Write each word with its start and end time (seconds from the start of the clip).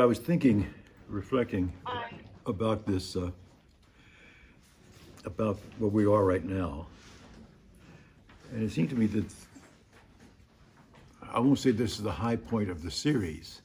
I 0.00 0.06
was 0.06 0.18
thinking, 0.18 0.66
reflecting 1.08 1.70
about 2.46 2.86
this, 2.86 3.16
uh, 3.16 3.30
about 5.26 5.58
where 5.78 5.90
we 5.90 6.06
are 6.06 6.24
right 6.24 6.44
now. 6.44 6.86
And 8.52 8.62
it 8.62 8.72
seemed 8.72 8.88
to 8.90 8.96
me 8.96 9.06
that 9.06 9.26
I 11.22 11.38
won't 11.38 11.58
say 11.58 11.70
this 11.70 11.98
is 11.98 12.02
the 12.02 12.10
high 12.10 12.36
point 12.36 12.70
of 12.70 12.82
the 12.82 12.90
series, 12.90 13.60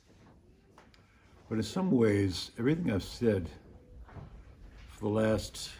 but 1.47 1.55
in 1.55 1.63
some 1.63 1.89
ways, 1.89 2.51
everything 2.59 2.91
I've 2.91 3.03
said 3.03 3.47
for 4.89 5.05
the 5.05 5.09
last 5.11 5.71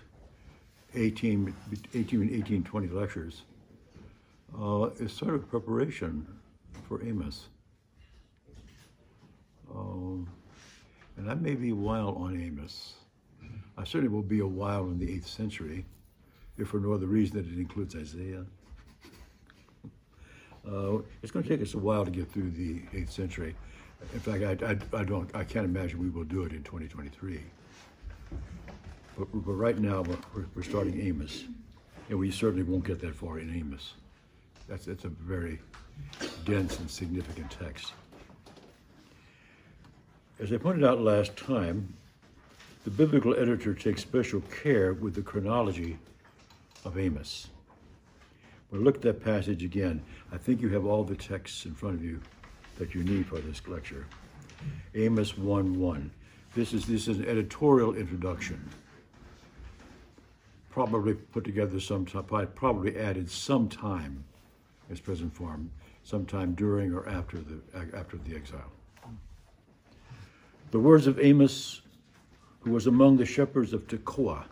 18, 0.93 1.53
18, 1.93 2.33
18 2.33 2.63
20 2.63 2.87
lectures 2.87 3.41
uh, 4.57 4.89
is 4.99 5.11
sort 5.11 5.35
of 5.35 5.49
preparation 5.49 6.25
for 6.87 7.03
Amos. 7.03 7.49
And 11.17 11.29
I 11.29 11.33
may 11.35 11.55
be 11.55 11.69
a 11.69 11.75
while 11.75 12.15
on 12.19 12.39
Amos. 12.39 12.93
I 13.77 13.83
certainly 13.83 14.09
will 14.09 14.21
be 14.21 14.39
a 14.39 14.47
while 14.47 14.85
in 14.85 14.99
the 14.99 15.07
8th 15.07 15.27
century, 15.27 15.85
if 16.57 16.69
for 16.69 16.79
no 16.79 16.93
other 16.93 17.07
reason 17.07 17.37
that 17.37 17.47
it 17.51 17.59
includes 17.59 17.95
Isaiah. 17.95 18.45
Uh, 20.67 20.97
it's 21.21 21.31
going 21.31 21.43
to 21.43 21.47
take 21.47 21.61
us 21.61 21.75
a 21.75 21.77
while 21.77 22.03
to 22.03 22.09
get 22.09 22.27
through 22.31 22.49
the 22.49 22.79
8th 22.91 23.11
century. 23.11 23.55
In 24.15 24.19
fact, 24.19 24.63
I, 24.63 24.71
I, 24.71 24.99
I 24.99 25.03
don't, 25.03 25.29
I 25.35 25.43
can't 25.43 25.63
imagine 25.63 25.99
we 25.99 26.09
will 26.09 26.23
do 26.23 26.41
it 26.41 26.53
in 26.53 26.63
2023. 26.63 27.39
But, 29.15 29.27
but 29.31 29.51
right 29.51 29.77
now, 29.77 30.01
we're, 30.33 30.47
we're 30.55 30.63
starting 30.63 30.99
Amos, 30.99 31.43
and 32.09 32.17
we 32.17 32.31
certainly 32.31 32.63
won't 32.63 32.83
get 32.83 32.99
that 33.01 33.13
far 33.13 33.37
in 33.37 33.55
Amos. 33.55 33.93
That's, 34.67 34.85
that's 34.85 35.05
a 35.05 35.09
very 35.09 35.59
dense 36.45 36.79
and 36.79 36.89
significant 36.89 37.51
text. 37.51 37.93
As 40.37 40.51
I 40.51 40.57
pointed 40.57 40.83
out 40.83 40.99
last 40.99 41.37
time, 41.37 41.93
the 42.83 42.89
biblical 42.89 43.33
editor 43.35 43.73
takes 43.73 44.01
special 44.01 44.41
care 44.41 44.91
with 44.91 45.15
the 45.15 45.21
chronology 45.21 45.97
of 46.83 46.99
Amos. 46.99 47.47
We'll 48.69 48.81
look 48.81 48.95
at 48.95 49.01
that 49.03 49.23
passage 49.23 49.63
again. 49.63 50.01
I 50.33 50.37
think 50.37 50.61
you 50.61 50.67
have 50.69 50.85
all 50.85 51.05
the 51.05 51.15
texts 51.15 51.65
in 51.65 51.73
front 51.73 51.95
of 51.95 52.03
you 52.03 52.19
that 52.77 52.93
you 52.93 53.05
need 53.05 53.27
for 53.27 53.39
this 53.39 53.65
lecture. 53.65 54.05
Amos 54.93 55.37
1 55.37 55.79
1. 55.79 56.11
This 56.53 56.73
is, 56.73 56.85
this 56.85 57.07
is 57.07 57.19
an 57.19 57.29
editorial 57.29 57.95
introduction. 57.95 58.61
Probably 60.69 61.13
put 61.13 61.45
together 61.45 61.79
some 61.79 62.03
probably 62.05 62.97
added 62.97 63.31
some 63.31 63.69
time, 63.69 64.25
its 64.89 64.99
present 64.99 65.33
form, 65.33 65.71
sometime 66.03 66.55
during 66.55 66.93
or 66.93 67.07
after 67.07 67.37
the, 67.37 67.61
after 67.95 68.17
the 68.17 68.35
exile. 68.35 68.74
The 70.71 70.79
words 70.79 71.07
of 71.07 71.19
Amos, 71.19 71.81
who 72.61 72.71
was 72.71 72.87
among 72.87 73.17
the 73.17 73.25
shepherds 73.25 73.71
of 73.71 73.87
Tekoa. 73.87 74.45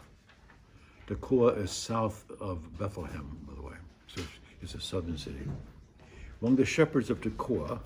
Tekoa 1.08 1.58
is 1.58 1.72
south 1.72 2.30
of 2.40 2.78
Bethlehem, 2.78 3.38
by 3.48 3.56
the 3.56 3.62
way, 3.62 3.74
so 4.08 4.22
it's 4.62 4.76
a 4.76 4.80
southern 4.80 5.18
city. 5.18 5.42
Among 6.42 6.56
the 6.56 6.66
shepherds 6.66 7.10
of 7.10 7.20
Tekoa, 7.20 7.80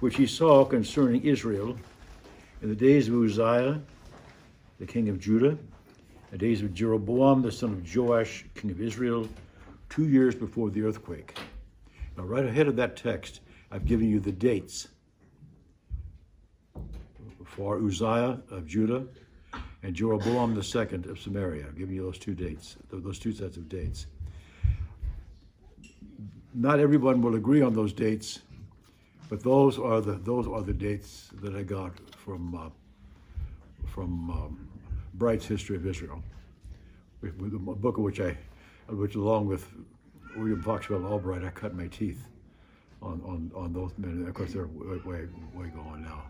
which 0.00 0.16
he 0.16 0.26
saw 0.26 0.64
concerning 0.64 1.22
Israel 1.22 1.76
in 2.62 2.70
the 2.70 2.74
days 2.74 3.08
of 3.08 3.14
Uzziah, 3.14 3.80
the 4.80 4.86
king 4.86 5.08
of 5.08 5.20
Judah, 5.20 5.56
the 6.30 6.38
days 6.38 6.62
of 6.62 6.74
Jeroboam, 6.74 7.42
the 7.42 7.52
son 7.52 7.72
of 7.72 7.96
Joash, 7.96 8.46
king 8.54 8.70
of 8.70 8.80
Israel, 8.80 9.28
two 9.90 10.08
years 10.08 10.34
before 10.34 10.70
the 10.70 10.82
earthquake. 10.82 11.38
Now, 12.16 12.24
right 12.24 12.44
ahead 12.44 12.68
of 12.68 12.76
that 12.76 12.96
text, 12.96 13.40
I've 13.70 13.84
given 13.84 14.08
you 14.08 14.18
the 14.18 14.32
dates 14.32 14.88
for 17.56 17.78
Uzziah 17.78 18.40
of 18.50 18.66
Judah 18.66 19.04
and 19.82 19.94
Jeroboam 19.94 20.54
II 20.54 21.10
of 21.10 21.20
Samaria. 21.20 21.66
I'm 21.68 21.76
giving 21.76 21.94
you 21.94 22.02
those 22.02 22.18
two 22.18 22.34
dates, 22.34 22.76
those 22.90 23.18
two 23.18 23.32
sets 23.32 23.56
of 23.56 23.68
dates. 23.68 24.06
Not 26.52 26.80
everyone 26.80 27.20
will 27.20 27.34
agree 27.34 27.62
on 27.62 27.74
those 27.74 27.92
dates, 27.92 28.40
but 29.28 29.42
those 29.42 29.78
are 29.78 30.00
the 30.00 30.14
those 30.14 30.46
are 30.46 30.62
the 30.62 30.72
dates 30.72 31.30
that 31.42 31.54
I 31.54 31.62
got 31.62 31.92
from 32.16 32.54
uh, 32.54 32.70
from 33.86 34.30
um, 34.30 34.68
Bright's 35.14 35.46
History 35.46 35.76
of 35.76 35.86
Israel, 35.86 36.22
a 37.22 37.28
book 37.28 37.98
of 37.98 38.04
which 38.04 38.20
I, 38.20 38.36
which 38.88 39.14
along 39.14 39.46
with 39.46 39.68
William 40.36 40.62
Foxwell 40.62 41.04
Albright, 41.04 41.44
I 41.44 41.50
cut 41.50 41.74
my 41.74 41.86
teeth 41.88 42.26
on 43.02 43.20
on 43.24 43.50
on 43.54 43.72
those 43.72 43.92
men. 43.98 44.26
Of 44.26 44.34
course, 44.34 44.52
they're 44.52 44.66
way, 44.66 45.28
way 45.54 45.68
gone 45.74 46.02
now. 46.02 46.22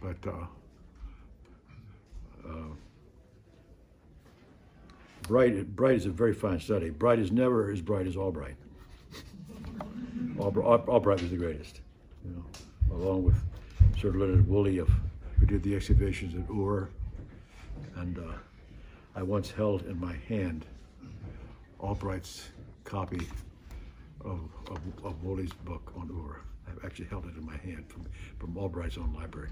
But 0.00 0.16
uh, 0.26 0.46
uh, 2.48 2.52
Bright, 5.22 5.76
Bright 5.76 5.96
is 5.96 6.06
a 6.06 6.10
very 6.10 6.32
fine 6.32 6.60
study. 6.60 6.90
Bright 6.90 7.18
is 7.18 7.30
never 7.30 7.70
as 7.70 7.80
bright 7.80 8.06
as 8.06 8.16
Albright. 8.16 8.56
Albright, 10.38 11.20
was 11.20 11.30
the 11.30 11.36
greatest, 11.36 11.80
you 12.24 12.30
know, 12.30 12.96
along 12.96 13.24
with 13.24 13.34
Sir 14.00 14.10
Leonard 14.10 14.48
Woolley 14.48 14.78
of, 14.78 14.88
who 15.38 15.46
did 15.46 15.62
the 15.62 15.74
excavations 15.74 16.34
at 16.34 16.48
Ur. 16.50 16.88
And 17.96 18.18
uh, 18.18 18.32
I 19.16 19.22
once 19.22 19.50
held 19.50 19.84
in 19.86 19.98
my 20.00 20.14
hand 20.28 20.64
Albright's 21.82 22.48
copy 22.84 23.26
of, 24.24 24.40
of, 24.70 24.78
of 25.04 25.22
Woolley's 25.22 25.52
book 25.52 25.92
on 25.96 26.08
Ur. 26.10 26.40
I've 26.68 26.84
actually 26.84 27.06
held 27.06 27.26
it 27.26 27.36
in 27.36 27.44
my 27.44 27.56
hand 27.56 27.84
from, 27.88 28.06
from 28.38 28.56
Albright's 28.56 28.96
own 28.96 29.12
library. 29.12 29.50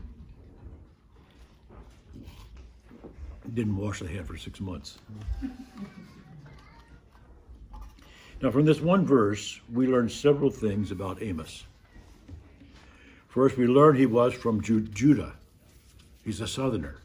Didn't 3.54 3.77
wash 3.77 4.00
the 4.00 4.09
hand 4.09 4.27
for 4.27 4.37
six 4.37 4.60
months. 4.60 4.99
Now, 8.43 8.50
from 8.50 8.65
this 8.66 8.81
one 8.81 9.06
verse, 9.06 9.60
we 9.72 9.87
learn 9.87 10.09
several 10.09 10.50
things 10.50 10.91
about 10.91 11.22
Amos. 11.22 11.65
First, 13.28 13.56
we 13.56 13.66
learn 13.66 13.97
he 13.97 14.06
was 14.06 14.34
from 14.34 14.60
Ju- 14.60 14.81
Judah. 14.81 15.34
He's 16.25 16.41
a 16.41 16.47
southerner, 16.47 16.97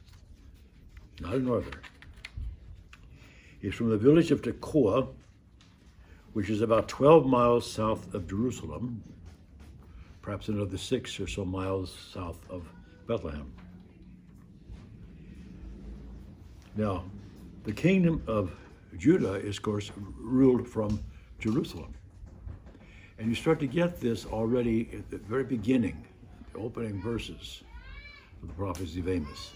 not 1.19 1.33
a 1.35 1.39
northerner. 1.39 1.81
He's 3.61 3.75
from 3.75 3.89
the 3.89 3.97
village 3.97 4.31
of 4.31 4.41
Tekoa, 4.41 5.07
which 6.33 6.49
is 6.49 6.61
about 6.61 6.87
12 6.87 7.25
miles 7.27 7.69
south 7.69 8.13
of 8.13 8.27
Jerusalem, 8.27 9.03
perhaps 10.21 10.47
another 10.47 10.77
six 10.77 11.19
or 11.19 11.27
so 11.27 11.45
miles 11.45 11.95
south 12.13 12.39
of 12.49 12.67
Bethlehem. 13.07 13.51
Now, 16.75 17.03
the 17.63 17.73
kingdom 17.73 18.23
of 18.27 18.55
Judah 18.97 19.33
is, 19.33 19.57
of 19.57 19.63
course, 19.63 19.91
ruled 20.17 20.67
from 20.67 21.03
Jerusalem. 21.39 21.93
And 23.17 23.29
you 23.29 23.35
start 23.35 23.59
to 23.59 23.67
get 23.67 23.99
this 23.99 24.25
already 24.25 24.89
at 24.93 25.09
the 25.09 25.17
very 25.17 25.43
beginning, 25.43 26.05
the 26.53 26.59
opening 26.59 27.01
verses 27.01 27.63
of 28.41 28.47
the 28.47 28.53
prophecy 28.53 28.99
of 28.99 29.09
Amos. 29.09 29.51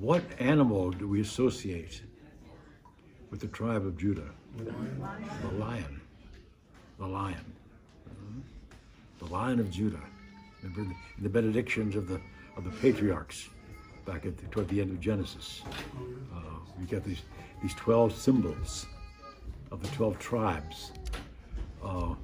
What 0.00 0.24
animal 0.38 0.90
do 0.90 1.08
we 1.08 1.20
associate 1.20 2.02
with 3.30 3.40
the 3.40 3.46
tribe 3.48 3.86
of 3.86 3.96
Judah? 3.96 4.30
The 4.56 5.48
lion. 5.58 6.00
The 6.98 7.06
lion. 7.06 7.52
The 9.18 9.26
lion 9.26 9.60
of 9.60 9.70
Judah. 9.70 10.02
in 10.62 10.94
the 11.18 11.28
benedictions 11.28 11.96
of 11.96 12.08
the 12.08 12.20
of 12.56 12.64
the 12.64 12.70
patriarchs 12.70 13.50
back 14.06 14.24
at 14.24 14.36
the, 14.38 14.46
toward 14.46 14.68
the 14.68 14.80
end 14.80 14.90
of 14.90 15.00
Genesis. 15.00 15.62
Uh, 16.34 16.38
you 16.80 16.86
get 16.86 17.04
these 17.04 17.22
these 17.62 17.74
twelve 17.74 18.14
symbols 18.14 18.86
of 19.70 19.82
the 19.82 19.88
twelve 19.88 20.18
tribes, 20.18 20.92
uh, 21.84 22.14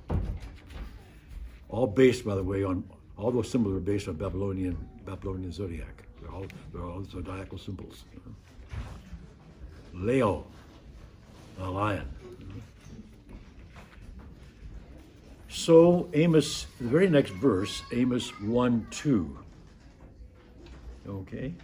all 1.69 1.87
based, 1.87 2.25
by 2.25 2.35
the 2.35 2.43
way, 2.43 2.65
on 2.65 2.85
all 3.19 3.31
those 3.31 3.51
symbols 3.51 3.75
are 3.75 3.81
based 3.81 4.09
on 4.09 4.15
Babylonian 4.15 4.77
Babylonian 5.05 5.53
zodiac. 5.53 6.05
They're 6.21 6.31
all 6.31 6.47
they're 6.73 6.85
all 6.85 7.05
zodiacal 7.05 7.59
symbols. 7.59 8.05
Leo, 9.93 10.47
the 11.59 11.69
lion. 11.69 12.09
So 15.49 16.09
Amos, 16.15 16.67
the 16.81 16.89
very 16.89 17.09
next 17.09 17.31
verse, 17.33 17.83
Amos 17.93 18.31
1 18.41 18.87
2. 18.91 19.39
Okay? 21.07 21.55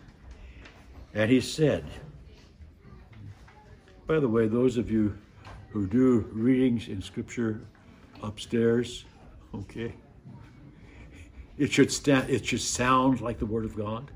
And 1.18 1.28
he 1.32 1.40
said, 1.40 1.84
by 4.06 4.20
the 4.20 4.28
way, 4.28 4.46
those 4.46 4.76
of 4.76 4.88
you 4.88 5.18
who 5.70 5.84
do 5.84 6.20
readings 6.32 6.86
in 6.86 7.02
scripture 7.02 7.60
upstairs, 8.22 9.04
okay, 9.52 9.92
it 11.58 11.72
should 11.72 11.90
stand, 11.90 12.30
it 12.30 12.46
should 12.46 12.60
sound 12.60 13.20
like 13.20 13.40
the 13.40 13.46
word 13.46 13.64
of 13.64 13.74
God. 13.74 14.12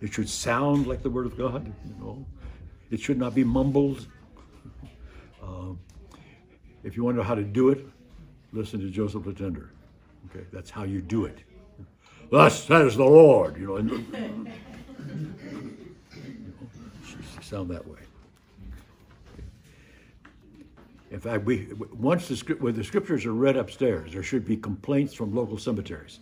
It 0.00 0.12
should 0.12 0.28
sound 0.28 0.88
like 0.88 1.04
the 1.04 1.10
word 1.10 1.26
of 1.26 1.38
God, 1.38 1.72
you 1.86 2.04
know. 2.04 2.26
It 2.90 2.98
should 2.98 3.16
not 3.16 3.32
be 3.32 3.44
mumbled. 3.44 4.08
Uh, 5.40 5.74
if 6.82 6.96
you 6.96 7.04
want 7.04 7.14
to 7.14 7.22
know 7.22 7.28
how 7.28 7.36
to 7.36 7.44
do 7.44 7.68
it, 7.68 7.86
listen 8.52 8.80
to 8.80 8.90
Joseph 8.90 9.22
Latender. 9.22 9.68
Okay, 10.30 10.44
that's 10.52 10.68
how 10.68 10.82
you 10.82 11.00
do 11.00 11.26
it. 11.26 11.38
Thus 12.28 12.64
says 12.64 12.96
the 12.96 13.04
Lord. 13.04 13.56
You 13.56 13.78
know, 13.78 14.46
sound 17.48 17.70
that 17.70 17.86
way. 17.86 17.98
In 21.10 21.20
fact, 21.20 21.44
we 21.44 21.68
once 21.92 22.28
the 22.28 22.36
script 22.36 22.60
when 22.60 22.74
the 22.74 22.84
scriptures 22.84 23.24
are 23.24 23.32
read 23.32 23.56
upstairs, 23.56 24.12
there 24.12 24.22
should 24.22 24.44
be 24.44 24.56
complaints 24.56 25.14
from 25.14 25.34
local 25.34 25.56
cemeteries. 25.56 26.20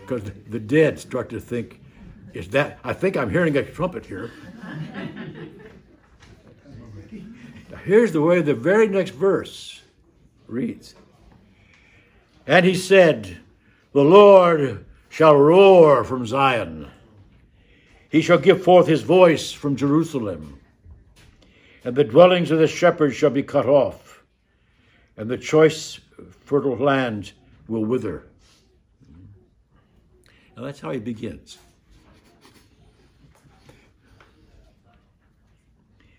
Because 0.00 0.22
the 0.48 0.58
dead 0.58 0.98
start 0.98 1.28
to 1.30 1.38
think, 1.38 1.80
is 2.34 2.48
that 2.48 2.78
I 2.82 2.92
think 2.92 3.16
I'm 3.16 3.30
hearing 3.30 3.56
a 3.56 3.62
trumpet 3.62 4.04
here. 4.04 4.32
Now, 7.70 7.76
here's 7.84 8.12
the 8.12 8.22
way 8.22 8.40
the 8.42 8.54
very 8.54 8.88
next 8.88 9.10
verse 9.10 9.82
reads. 10.46 10.94
And 12.46 12.64
he 12.64 12.74
said, 12.74 13.38
The 13.92 14.02
Lord 14.02 14.86
shall 15.18 15.34
roar 15.34 16.04
from 16.04 16.24
Zion. 16.24 16.88
He 18.08 18.22
shall 18.22 18.38
give 18.38 18.62
forth 18.62 18.86
his 18.86 19.02
voice 19.02 19.50
from 19.50 19.74
Jerusalem. 19.74 20.60
And 21.82 21.96
the 21.96 22.04
dwellings 22.04 22.52
of 22.52 22.60
the 22.60 22.68
shepherds 22.68 23.16
shall 23.16 23.30
be 23.30 23.42
cut 23.42 23.66
off, 23.66 24.22
and 25.16 25.28
the 25.28 25.36
choice 25.36 25.98
fertile 26.44 26.76
land 26.76 27.32
will 27.66 27.84
wither. 27.84 28.28
Now 30.56 30.62
that's 30.62 30.78
how 30.78 30.92
he 30.92 31.00
begins. 31.00 31.58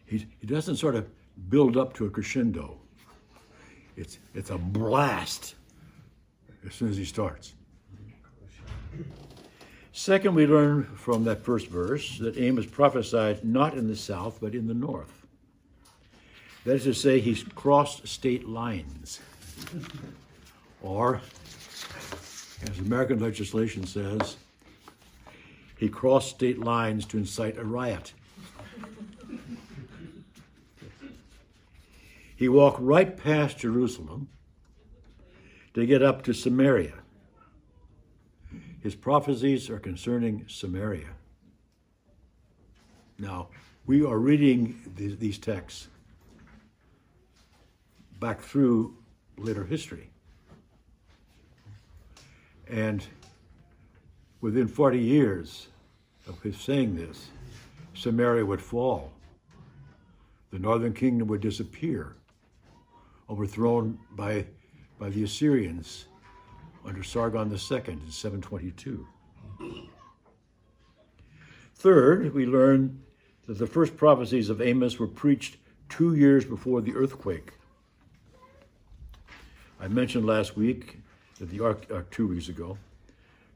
He, 0.07 0.27
he 0.41 0.45
doesn't 0.45 0.75
sort 0.75 0.95
of 0.95 1.07
build 1.47 1.77
up 1.77 1.93
to 1.93 2.05
a 2.05 2.09
crescendo. 2.09 2.77
It's, 3.95 4.19
it's 4.35 4.49
a 4.49 4.57
blast 4.57 5.55
as 6.67 6.73
soon 6.73 6.89
as 6.89 6.97
he 6.97 7.05
starts. 7.05 7.53
Second, 9.91 10.35
we 10.35 10.47
learn 10.47 10.85
from 10.95 11.25
that 11.25 11.43
first 11.43 11.67
verse 11.67 12.17
that 12.19 12.37
Amos 12.37 12.65
prophesied 12.65 13.43
not 13.43 13.73
in 13.73 13.87
the 13.87 13.95
south, 13.95 14.39
but 14.39 14.55
in 14.55 14.67
the 14.67 14.73
north. 14.73 15.25
That 16.63 16.75
is 16.75 16.83
to 16.83 16.93
say, 16.93 17.19
he's 17.19 17.43
crossed 17.43 18.07
state 18.07 18.47
lines. 18.47 19.19
Or, 20.81 21.21
as 22.69 22.79
American 22.79 23.19
legislation 23.19 23.85
says, 23.85 24.37
he 25.77 25.89
crossed 25.89 26.29
state 26.29 26.59
lines 26.59 27.05
to 27.07 27.17
incite 27.17 27.57
a 27.57 27.63
riot. 27.63 28.13
He 32.35 32.47
walked 32.47 32.79
right 32.79 33.17
past 33.17 33.57
Jerusalem 33.57 34.29
to 35.73 35.85
get 35.85 36.01
up 36.01 36.23
to 36.23 36.33
Samaria. 36.33 36.93
His 38.81 38.95
prophecies 38.95 39.69
are 39.69 39.79
concerning 39.79 40.45
Samaria. 40.47 41.09
Now, 43.17 43.49
we 43.85 44.05
are 44.05 44.17
reading 44.17 44.79
these, 44.95 45.17
these 45.17 45.37
texts 45.37 45.87
back 48.19 48.41
through 48.41 48.95
later 49.37 49.65
history. 49.65 50.09
And 52.69 53.05
within 54.41 54.67
40 54.67 54.99
years 54.99 55.67
of 56.27 56.41
his 56.41 56.57
saying 56.57 56.95
this, 56.95 57.29
Samaria 57.93 58.45
would 58.45 58.61
fall. 58.61 59.11
The 60.51 60.59
northern 60.59 60.93
kingdom 60.93 61.27
would 61.27 61.41
disappear, 61.41 62.15
overthrown 63.29 63.99
by, 64.15 64.45
by 64.97 65.09
the 65.09 65.23
Assyrians 65.23 66.05
under 66.85 67.03
Sargon 67.03 67.49
II 67.49 67.83
in 67.87 68.11
722. 68.11 69.07
Third, 71.75 72.33
we 72.33 72.45
learn 72.45 73.01
that 73.47 73.57
the 73.57 73.67
first 73.67 73.95
prophecies 73.97 74.49
of 74.49 74.61
Amos 74.61 74.99
were 74.99 75.07
preached 75.07 75.57
two 75.87 76.15
years 76.15 76.45
before 76.45 76.81
the 76.81 76.95
earthquake. 76.95 77.53
I 79.79 79.87
mentioned 79.87 80.25
last 80.25 80.57
week 80.57 80.99
that 81.39 81.49
the 81.49 81.65
uh, 81.65 82.01
two 82.11 82.27
weeks 82.27 82.49
ago, 82.49 82.77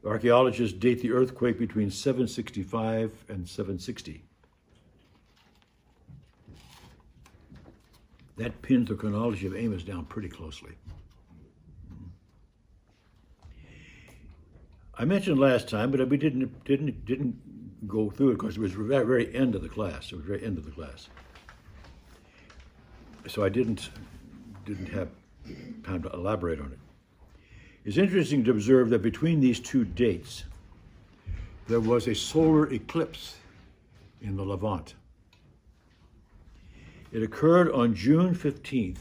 archaeologists 0.04 0.76
date 0.76 1.00
the 1.00 1.12
earthquake 1.12 1.58
between 1.58 1.90
765 1.90 3.24
and 3.28 3.48
760. 3.48 4.24
That 8.36 8.60
pins 8.62 8.88
the 8.88 8.94
chronology 8.94 9.46
of 9.46 9.54
Amos 9.54 9.84
down 9.84 10.06
pretty 10.06 10.28
closely. 10.28 10.72
I 14.96 15.04
mentioned 15.04 15.38
last 15.38 15.68
time, 15.68 15.90
but 15.90 16.08
we 16.08 16.16
didn't 16.16 16.64
didn't 16.64 17.04
didn't 17.04 17.88
go 17.88 18.10
through 18.10 18.30
it 18.30 18.34
because 18.34 18.56
it 18.56 18.60
was 18.60 18.72
very 18.72 19.04
very 19.04 19.34
end 19.34 19.54
of 19.54 19.62
the 19.62 19.68
class. 19.68 20.12
It 20.12 20.16
was 20.16 20.24
very 20.24 20.44
end 20.44 20.56
of 20.56 20.64
the 20.64 20.70
class, 20.70 21.08
so 23.26 23.44
I 23.44 23.48
didn't 23.48 23.90
didn't 24.64 24.86
have 24.86 25.08
time 25.84 26.02
to 26.02 26.10
elaborate 26.10 26.60
on 26.60 26.72
it. 26.72 26.78
It's 27.84 27.98
interesting 27.98 28.44
to 28.44 28.50
observe 28.52 28.88
that 28.90 29.02
between 29.02 29.40
these 29.40 29.60
two 29.60 29.84
dates, 29.84 30.44
there 31.66 31.80
was 31.80 32.06
a 32.06 32.14
solar 32.14 32.72
eclipse 32.72 33.36
in 34.22 34.36
the 34.36 34.44
Levant. 34.44 34.94
It 37.12 37.22
occurred 37.22 37.70
on 37.72 37.94
June 37.94 38.34
15th, 38.34 38.98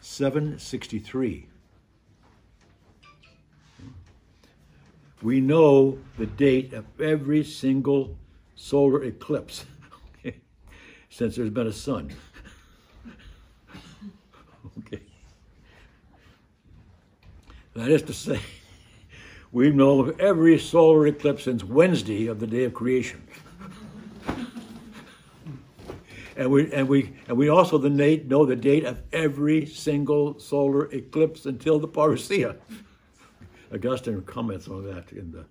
763. 0.00 1.48
We 5.22 5.40
know 5.40 5.98
the 6.18 6.26
date 6.26 6.72
of 6.72 6.84
every 7.00 7.44
single 7.44 8.16
solar 8.56 9.04
eclipse 9.04 9.64
since 11.10 11.36
there's 11.36 11.50
been 11.50 11.68
a 11.68 11.72
sun. 11.72 12.10
okay. 14.78 15.00
That 17.74 17.88
is 17.88 18.02
to 18.02 18.12
say, 18.12 18.40
we 19.52 19.70
know 19.70 20.00
of 20.00 20.20
every 20.20 20.58
solar 20.58 21.06
eclipse 21.06 21.44
since 21.44 21.62
Wednesday 21.62 22.26
of 22.26 22.40
the 22.40 22.46
day 22.48 22.64
of 22.64 22.74
creation. 22.74 23.22
and 26.36 26.50
we 26.50 26.72
and 26.72 26.88
we 26.88 27.12
and 27.28 27.36
we 27.36 27.48
also 27.48 27.78
the 27.78 27.90
date, 27.90 28.26
know 28.26 28.44
the 28.44 28.56
date 28.56 28.84
of 28.84 29.00
every 29.12 29.66
single 29.66 30.38
solar 30.40 30.90
eclipse 30.92 31.46
until 31.46 31.78
the 31.78 31.86
parousia. 31.86 32.56
Augustine 33.72 34.20
comments 34.22 34.68
on 34.68 34.84
that 34.86 35.12
in 35.12 35.32
the 35.32 35.44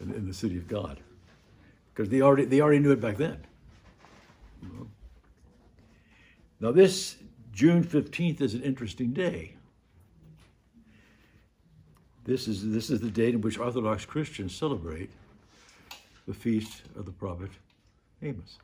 in, 0.00 0.12
in 0.12 0.26
the 0.26 0.34
city 0.34 0.56
of 0.58 0.66
God, 0.66 1.00
because 1.92 2.08
they 2.10 2.20
already 2.20 2.44
they 2.44 2.60
already 2.60 2.80
knew 2.80 2.92
it 2.92 3.00
back 3.00 3.16
then. 3.16 3.38
Now 6.60 6.72
this 6.72 7.16
June 7.52 7.82
fifteenth 7.82 8.40
is 8.40 8.54
an 8.54 8.62
interesting 8.62 9.12
day. 9.12 9.54
This 12.24 12.48
is 12.48 12.70
this 12.70 12.90
is 12.90 13.00
the 13.00 13.10
date 13.10 13.34
in 13.34 13.40
which 13.40 13.58
Orthodox 13.58 14.04
Christians 14.04 14.54
celebrate 14.54 15.10
the 16.26 16.34
feast 16.34 16.82
of 16.96 17.04
the 17.04 17.12
prophet 17.12 17.50
Amos. 18.22 18.58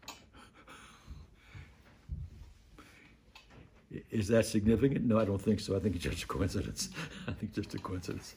Is 4.11 4.29
that 4.29 4.47
significant? 4.47 5.05
No, 5.05 5.19
I 5.19 5.25
don't 5.25 5.41
think 5.41 5.59
so. 5.59 5.77
I 5.77 5.81
think 5.81 5.97
it's 5.97 6.05
just 6.05 6.23
a 6.23 6.27
coincidence. 6.27 6.91
I 7.29 7.33
think 7.33 7.53
just 7.53 7.75
a 7.75 7.79
coincidence. 7.79 8.37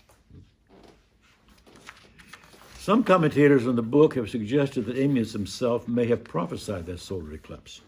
Some 2.83 3.05
commentators 3.05 3.65
on 3.65 3.77
the 3.77 3.81
book 3.81 4.15
have 4.15 4.29
suggested 4.29 4.87
that 4.87 4.97
Amos 4.97 5.31
himself 5.31 5.87
may 5.87 6.05
have 6.07 6.21
prophesied 6.21 6.85
that 6.87 6.99
solar 6.99 7.31
eclipse. 7.31 7.79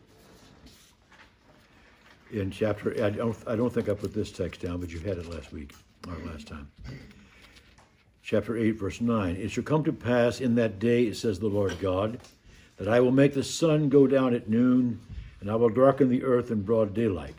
In 2.31 2.49
chapter, 2.49 3.03
I 3.03 3.09
don't, 3.09 3.35
I 3.45 3.57
don't 3.57 3.73
think 3.73 3.89
I 3.89 3.93
put 3.93 4.13
this 4.13 4.31
text 4.31 4.61
down, 4.61 4.79
but 4.79 4.91
you 4.91 4.99
had 4.99 5.17
it 5.17 5.29
last 5.29 5.51
week 5.51 5.75
or 6.07 6.15
last 6.25 6.47
time. 6.47 6.71
Chapter 8.23 8.55
8, 8.55 8.71
verse 8.71 9.01
9. 9.01 9.35
It 9.35 9.51
shall 9.51 9.65
come 9.65 9.83
to 9.83 9.91
pass 9.91 10.39
in 10.39 10.55
that 10.55 10.79
day, 10.79 11.11
says 11.11 11.39
the 11.39 11.47
Lord 11.47 11.77
God, 11.81 12.21
that 12.77 12.87
I 12.87 13.01
will 13.01 13.11
make 13.11 13.33
the 13.33 13.43
sun 13.43 13.89
go 13.89 14.07
down 14.07 14.33
at 14.33 14.47
noon, 14.47 15.01
and 15.41 15.51
I 15.51 15.55
will 15.55 15.67
darken 15.67 16.07
the 16.07 16.23
earth 16.23 16.51
in 16.51 16.61
broad 16.61 16.93
daylight. 16.93 17.35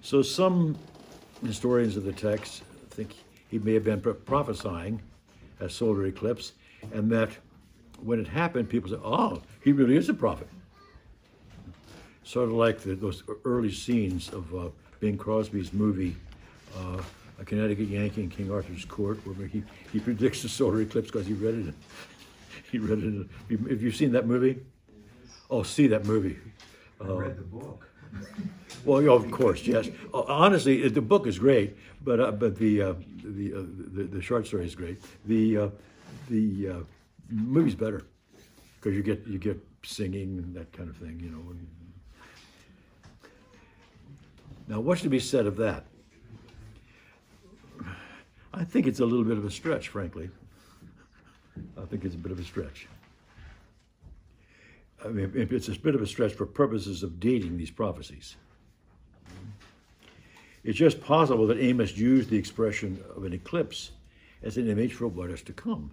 So 0.00 0.22
some 0.22 0.78
historians 1.44 1.98
of 1.98 2.04
the 2.04 2.12
text 2.14 2.62
think 2.88 3.14
he 3.48 3.58
may 3.58 3.74
have 3.74 3.84
been 3.84 4.00
prophesying 4.00 5.00
a 5.60 5.68
solar 5.68 6.06
eclipse, 6.06 6.52
and 6.92 7.10
that 7.10 7.30
when 8.00 8.20
it 8.20 8.28
happened, 8.28 8.68
people 8.68 8.90
said, 8.90 9.00
"Oh, 9.02 9.42
he 9.62 9.72
really 9.72 9.96
is 9.96 10.08
a 10.08 10.14
prophet." 10.14 10.48
Sort 12.22 12.48
of 12.48 12.54
like 12.54 12.80
the, 12.80 12.94
those 12.94 13.22
early 13.44 13.72
scenes 13.72 14.28
of 14.28 14.54
uh, 14.54 14.68
Bing 15.00 15.16
Crosby's 15.16 15.72
movie, 15.72 16.14
uh, 16.76 17.02
"A 17.40 17.44
Connecticut 17.44 17.88
Yankee 17.88 18.22
in 18.22 18.28
King 18.28 18.52
Arthur's 18.52 18.84
Court," 18.84 19.18
where 19.26 19.48
he, 19.48 19.64
he 19.92 19.98
predicts 19.98 20.42
the 20.42 20.48
solar 20.48 20.80
eclipse 20.80 21.10
because 21.10 21.26
he 21.26 21.32
read 21.32 21.54
it. 21.54 21.74
He 22.70 22.78
read 22.78 22.98
it. 23.02 23.26
Have 23.70 23.82
you 23.82 23.90
seen 23.90 24.12
that 24.12 24.26
movie? 24.26 24.60
Oh, 25.50 25.62
see 25.62 25.86
that 25.86 26.04
movie. 26.04 26.38
I 27.00 27.06
read 27.06 27.38
the 27.38 27.42
book. 27.42 27.88
Well, 28.84 29.08
of 29.10 29.30
course, 29.30 29.66
yes. 29.66 29.88
Uh, 30.14 30.22
Honestly, 30.22 30.88
the 30.88 31.02
book 31.02 31.26
is 31.26 31.38
great, 31.38 31.76
but 32.02 32.20
uh, 32.20 32.30
but 32.32 32.56
the 32.56 32.82
uh, 32.82 32.94
the, 33.22 33.54
uh, 33.54 33.62
the 33.94 34.04
the 34.04 34.22
short 34.22 34.46
story 34.46 34.64
is 34.64 34.74
great. 34.74 35.02
The 35.26 35.58
uh, 35.58 35.68
the 36.30 36.68
uh, 36.68 36.74
movie's 37.28 37.74
better 37.74 38.04
because 38.76 38.96
you 38.96 39.02
get 39.02 39.26
you 39.26 39.38
get 39.38 39.58
singing 39.82 40.38
and 40.38 40.54
that 40.54 40.72
kind 40.72 40.88
of 40.88 40.96
thing, 40.96 41.20
you 41.20 41.30
know. 41.30 41.50
And... 41.50 41.66
Now, 44.68 44.80
what's 44.80 45.02
to 45.02 45.08
be 45.08 45.20
said 45.20 45.46
of 45.46 45.56
that? 45.56 45.84
I 48.52 48.64
think 48.64 48.86
it's 48.86 49.00
a 49.00 49.04
little 49.04 49.24
bit 49.24 49.38
of 49.38 49.44
a 49.44 49.50
stretch, 49.50 49.88
frankly. 49.88 50.30
I 51.76 51.84
think 51.86 52.04
it's 52.04 52.14
a 52.14 52.18
bit 52.18 52.32
of 52.32 52.38
a 52.38 52.44
stretch. 52.44 52.88
I 55.04 55.08
mean, 55.08 55.32
it's 55.34 55.68
a 55.68 55.78
bit 55.78 55.94
of 55.94 56.02
a 56.02 56.06
stretch 56.06 56.32
for 56.32 56.44
purposes 56.44 57.02
of 57.02 57.20
dating 57.20 57.56
these 57.56 57.70
prophecies. 57.70 58.36
It's 60.64 60.78
just 60.78 61.00
possible 61.00 61.46
that 61.46 61.58
Amos 61.58 61.96
used 61.96 62.30
the 62.30 62.36
expression 62.36 63.02
of 63.16 63.24
an 63.24 63.32
eclipse 63.32 63.92
as 64.42 64.56
an 64.56 64.68
image 64.68 64.94
for 64.94 65.06
what 65.06 65.30
is 65.30 65.42
to 65.42 65.52
come. 65.52 65.92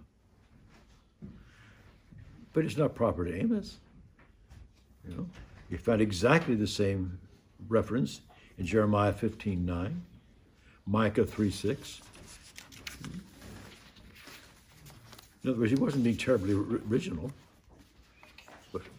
But 2.52 2.64
it's 2.64 2.76
not 2.76 2.94
proper 2.94 3.24
to 3.24 3.34
Amos. 3.34 3.78
You 5.08 5.16
know, 5.16 5.26
you 5.70 5.78
find 5.78 6.00
exactly 6.00 6.56
the 6.56 6.66
same 6.66 7.18
reference 7.68 8.22
in 8.58 8.66
Jeremiah 8.66 9.12
15 9.12 9.64
9, 9.64 10.02
Micah 10.86 11.24
3 11.24 11.50
6. 11.50 12.00
In 15.44 15.50
other 15.50 15.60
words, 15.60 15.70
he 15.70 15.78
wasn't 15.78 16.02
being 16.02 16.16
terribly 16.16 16.54
original 16.90 17.30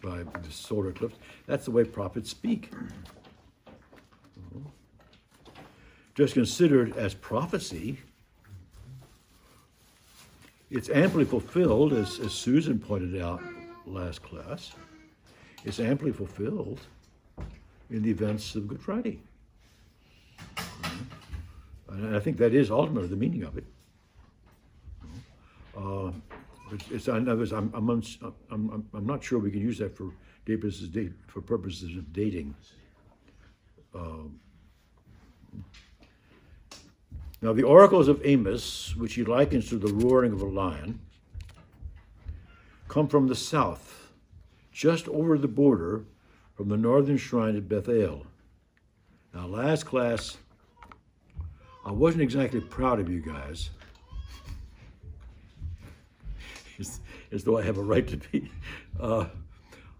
by 0.02 0.22
the 0.22 0.50
solar 0.50 0.90
eclipse. 0.90 1.16
That's 1.46 1.64
the 1.64 1.70
way 1.70 1.84
prophets 1.84 2.30
speak. 2.30 2.70
Just 6.14 6.34
considered 6.34 6.96
as 6.96 7.14
prophecy, 7.14 7.98
it's 10.70 10.90
amply 10.90 11.24
fulfilled, 11.24 11.92
as, 11.92 12.18
as 12.18 12.32
Susan 12.32 12.78
pointed 12.78 13.20
out 13.22 13.40
last 13.86 14.22
class, 14.22 14.72
it's 15.64 15.80
amply 15.80 16.12
fulfilled 16.12 16.80
in 17.90 18.02
the 18.02 18.10
events 18.10 18.54
of 18.54 18.68
Good 18.68 18.80
Friday. 18.80 19.20
And 21.88 22.14
I 22.14 22.20
think 22.20 22.36
that 22.38 22.52
is 22.52 22.70
ultimately 22.70 23.08
the 23.08 23.16
meaning 23.16 23.44
of 23.44 23.56
it. 23.56 23.64
Uh, 25.76 26.10
it's, 26.72 26.90
it's, 26.90 27.08
in 27.08 27.28
other 27.28 27.38
words, 27.38 27.52
I'm, 27.52 27.70
I'm, 27.74 27.88
uns- 27.90 28.18
I'm, 28.22 28.70
I'm, 28.70 28.88
I'm 28.94 29.06
not 29.06 29.22
sure 29.22 29.38
we 29.38 29.50
can 29.50 29.60
use 29.60 29.78
that 29.78 29.96
for 29.96 30.12
purposes, 30.44 30.90
for 31.26 31.40
purposes 31.40 31.96
of 31.96 32.12
dating. 32.12 32.54
Um, 33.94 34.38
now, 37.40 37.52
the 37.52 37.62
oracles 37.62 38.08
of 38.08 38.20
Amos, 38.24 38.96
which 38.96 39.14
he 39.14 39.24
likens 39.24 39.68
to 39.68 39.78
the 39.78 39.92
roaring 39.92 40.32
of 40.32 40.42
a 40.42 40.46
lion, 40.46 41.00
come 42.88 43.06
from 43.06 43.28
the 43.28 43.36
south, 43.36 44.12
just 44.72 45.08
over 45.08 45.38
the 45.38 45.48
border 45.48 46.04
from 46.56 46.68
the 46.68 46.76
northern 46.76 47.16
shrine 47.16 47.56
at 47.56 47.68
Bethel. 47.68 48.26
Now, 49.32 49.46
last 49.46 49.84
class, 49.84 50.36
I 51.86 51.92
wasn't 51.92 52.22
exactly 52.22 52.60
proud 52.60 52.98
of 52.98 53.08
you 53.08 53.20
guys 53.20 53.70
as, 56.78 57.00
as 57.32 57.44
though 57.44 57.58
I 57.58 57.62
have 57.62 57.78
a 57.78 57.82
right 57.82 58.06
to 58.06 58.16
be. 58.16 58.50
Uh, 58.98 59.26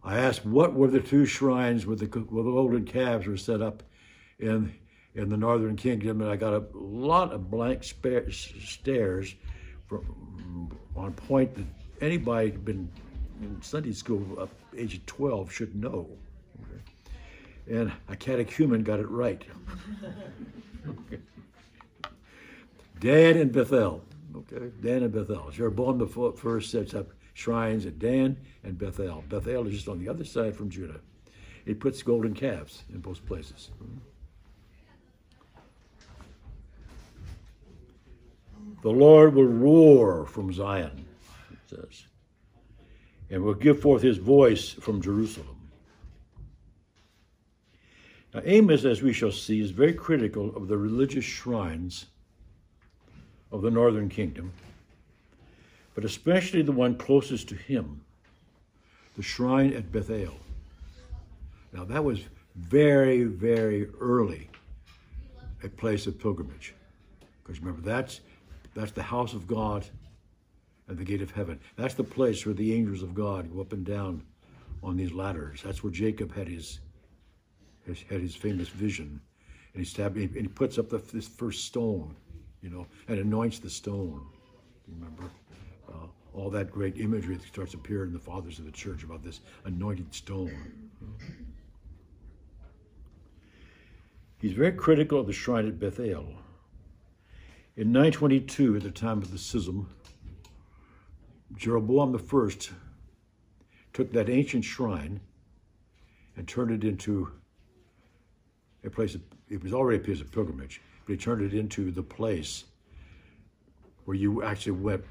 I 0.02 0.18
asked 0.18 0.44
what 0.44 0.74
were 0.74 0.88
the 0.88 1.00
two 1.00 1.26
shrines 1.26 1.86
where 1.86 1.96
the, 1.96 2.06
the 2.06 2.20
golden 2.20 2.84
calves 2.84 3.26
were 3.26 3.36
set 3.36 3.60
up 3.60 3.82
in 4.38 4.72
in 5.14 5.28
the 5.28 5.36
northern 5.36 5.74
kingdom, 5.74 6.20
and 6.20 6.30
I 6.30 6.36
got 6.36 6.52
a 6.52 6.64
lot 6.72 7.32
of 7.32 7.50
blank 7.50 7.82
stares 7.82 9.34
from, 9.88 10.70
on 10.94 11.12
point 11.12 11.54
that 11.56 11.64
anybody 12.00 12.50
been 12.52 12.88
in 13.42 13.60
Sunday 13.60 13.92
school 13.92 14.38
up 14.40 14.50
age 14.76 14.94
of 14.94 15.06
12 15.06 15.52
should 15.52 15.74
know. 15.74 16.08
And 17.68 17.92
a 18.08 18.16
catechumen 18.16 18.82
got 18.82 19.00
it 19.00 19.08
right. 19.08 19.44
okay. 20.88 21.20
Dan 23.00 23.36
and 23.36 23.52
Bethel. 23.52 24.02
Okay, 24.36 24.70
Dan 24.82 25.02
and 25.02 25.12
Bethel. 25.12 25.50
Jeroboam 25.50 26.06
fir- 26.06 26.32
first 26.32 26.70
sets 26.70 26.94
up 26.94 27.08
shrines 27.34 27.86
at 27.86 27.98
Dan 27.98 28.36
and 28.64 28.78
Bethel. 28.78 29.24
Bethel 29.28 29.66
is 29.66 29.74
just 29.74 29.88
on 29.88 29.98
the 29.98 30.08
other 30.08 30.24
side 30.24 30.54
from 30.54 30.68
Judah. 30.68 31.00
It 31.66 31.80
puts 31.80 32.02
golden 32.02 32.34
calves 32.34 32.84
in 32.92 33.00
both 33.00 33.24
places. 33.26 33.70
The 38.82 38.90
Lord 38.90 39.34
will 39.34 39.44
roar 39.44 40.24
from 40.24 40.52
Zion, 40.52 41.04
it 41.50 41.58
says, 41.66 42.06
and 43.28 43.42
will 43.42 43.54
give 43.54 43.80
forth 43.80 44.02
his 44.02 44.18
voice 44.18 44.70
from 44.70 45.02
Jerusalem. 45.02 45.56
Now, 48.32 48.42
Amos, 48.44 48.84
as 48.84 49.02
we 49.02 49.12
shall 49.12 49.32
see, 49.32 49.60
is 49.60 49.70
very 49.70 49.94
critical 49.94 50.54
of 50.54 50.68
the 50.68 50.76
religious 50.76 51.24
shrines 51.24 52.06
of 53.50 53.62
the 53.62 53.70
northern 53.70 54.08
kingdom, 54.08 54.52
but 55.94 56.04
especially 56.04 56.62
the 56.62 56.72
one 56.72 56.96
closest 56.96 57.48
to 57.48 57.54
him, 57.54 58.02
the 59.16 59.22
shrine 59.22 59.72
at 59.72 59.90
Bethel. 59.90 60.34
Now, 61.72 61.84
that 61.84 62.04
was 62.04 62.20
very, 62.54 63.24
very 63.24 63.88
early 64.00 64.48
a 65.62 65.68
place 65.68 66.06
of 66.06 66.18
pilgrimage. 66.18 66.74
Because 67.42 67.60
remember, 67.60 67.82
that's, 67.82 68.20
that's 68.74 68.92
the 68.92 69.02
house 69.02 69.34
of 69.34 69.46
God 69.46 69.84
and 70.88 70.96
the 70.96 71.04
gate 71.04 71.22
of 71.22 71.30
heaven. 71.30 71.58
That's 71.76 71.94
the 71.94 72.04
place 72.04 72.46
where 72.46 72.54
the 72.54 72.74
angels 72.74 73.02
of 73.02 73.14
God 73.14 73.52
go 73.52 73.60
up 73.60 73.72
and 73.72 73.84
down 73.84 74.22
on 74.82 74.96
these 74.96 75.12
ladders. 75.12 75.62
That's 75.64 75.82
where 75.82 75.92
Jacob 75.92 76.34
had 76.34 76.48
his, 76.48 76.80
his 77.84 78.02
had 78.02 78.20
his 78.20 78.34
famous 78.34 78.68
vision. 78.68 79.20
And 79.74 79.84
he, 79.84 79.84
stabbed, 79.84 80.16
he 80.16 80.48
puts 80.48 80.78
up 80.78 80.88
the, 80.88 80.98
this 81.12 81.28
first 81.28 81.64
stone, 81.64 82.16
you 82.62 82.70
know, 82.70 82.86
and 83.08 83.18
anoints 83.18 83.58
the 83.58 83.70
stone. 83.70 84.26
Remember? 84.88 85.24
Uh, 85.88 86.06
all 86.34 86.50
that 86.50 86.70
great 86.70 86.98
imagery 86.98 87.36
that 87.36 87.46
starts 87.46 87.74
appearing 87.74 88.08
in 88.08 88.12
the 88.12 88.18
fathers 88.18 88.58
of 88.58 88.64
the 88.64 88.72
church 88.72 89.02
about 89.02 89.22
this 89.22 89.40
anointed 89.64 90.14
stone. 90.14 90.90
He's 94.40 94.52
very 94.52 94.72
critical 94.72 95.20
of 95.20 95.26
the 95.26 95.32
shrine 95.32 95.66
at 95.66 95.80
Bethel. 95.80 96.32
In 97.76 97.92
922, 97.92 98.76
at 98.76 98.82
the 98.82 98.90
time 98.90 99.18
of 99.18 99.30
the 99.30 99.38
schism, 99.38 99.88
Jeroboam 101.56 102.14
I 102.14 102.50
took 103.92 104.12
that 104.12 104.28
ancient 104.28 104.64
shrine 104.64 105.20
and 106.36 106.46
turned 106.46 106.70
it 106.70 106.86
into 106.86 107.32
a 108.84 108.90
place, 108.90 109.14
of, 109.14 109.22
it 109.48 109.62
was 109.62 109.72
already 109.72 109.98
a 109.98 110.04
place 110.04 110.20
of 110.20 110.30
pilgrimage, 110.30 110.80
but 111.08 111.14
he 111.14 111.18
turned 111.18 111.40
it 111.40 111.54
into 111.54 111.90
the 111.90 112.02
place 112.02 112.64
where 114.04 114.14
you 114.14 114.42
actually 114.42 114.72
went, 114.72 115.02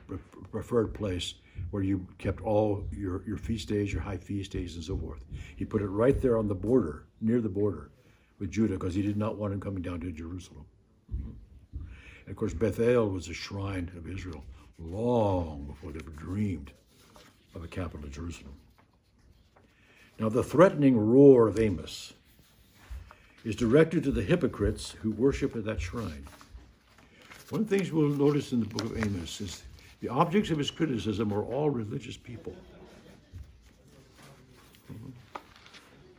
preferred 0.52 0.94
place 0.94 1.34
where 1.72 1.82
you 1.82 2.06
kept 2.20 2.40
all 2.44 2.86
your, 2.92 3.24
your 3.26 3.38
feast 3.38 3.68
days, 3.68 3.92
your 3.92 4.04
high 4.04 4.18
feast 4.18 4.52
days, 4.52 4.76
and 4.76 4.84
so 4.84 4.96
forth. 4.96 5.22
He 5.56 5.66
put 5.66 5.82
it 5.82 5.88
right 5.88 6.22
there 6.22 6.38
on 6.38 6.48
the 6.48 6.54
border, 6.54 7.06
near 7.20 7.42
the 7.42 7.50
border 7.50 7.90
with 8.38 8.52
Judah, 8.52 8.76
because 8.76 8.94
he 8.94 9.02
did 9.02 9.18
not 9.18 9.38
want 9.38 9.56
him 9.56 9.60
coming 9.60 9.82
down 9.82 10.00
to 10.02 10.12
Jerusalem. 10.12 10.66
And 11.10 12.30
of 12.30 12.36
course, 12.36 12.54
Bethel 12.54 13.10
was 13.10 13.28
a 13.28 13.34
shrine 13.34 13.90
of 13.98 14.08
Israel 14.08 14.44
long 14.78 15.66
before 15.66 15.92
they 15.94 16.00
ever 16.00 16.12
dreamed 16.12 16.74
of 17.56 17.64
a 17.64 17.68
capital 17.68 18.06
of 18.06 18.12
Jerusalem. 18.12 18.54
Now, 20.20 20.30
the 20.30 20.44
threatening 20.44 20.96
roar 20.96 21.48
of 21.48 21.60
Amos 21.60 22.14
is 23.48 23.56
directed 23.56 24.04
to 24.04 24.12
the 24.12 24.22
hypocrites 24.22 24.92
who 25.02 25.10
worship 25.12 25.56
at 25.56 25.64
that 25.64 25.80
shrine. 25.80 26.28
One 27.48 27.62
of 27.62 27.70
the 27.70 27.78
things 27.78 27.94
we'll 27.94 28.10
notice 28.10 28.52
in 28.52 28.60
the 28.60 28.66
book 28.66 28.84
of 28.84 28.98
Amos 28.98 29.40
is 29.40 29.64
the 30.02 30.10
objects 30.10 30.52
of 30.52 30.58
his 30.58 30.70
criticism 30.70 31.32
are 31.32 31.44
all 31.44 31.70
religious 31.70 32.18
people. 32.18 32.54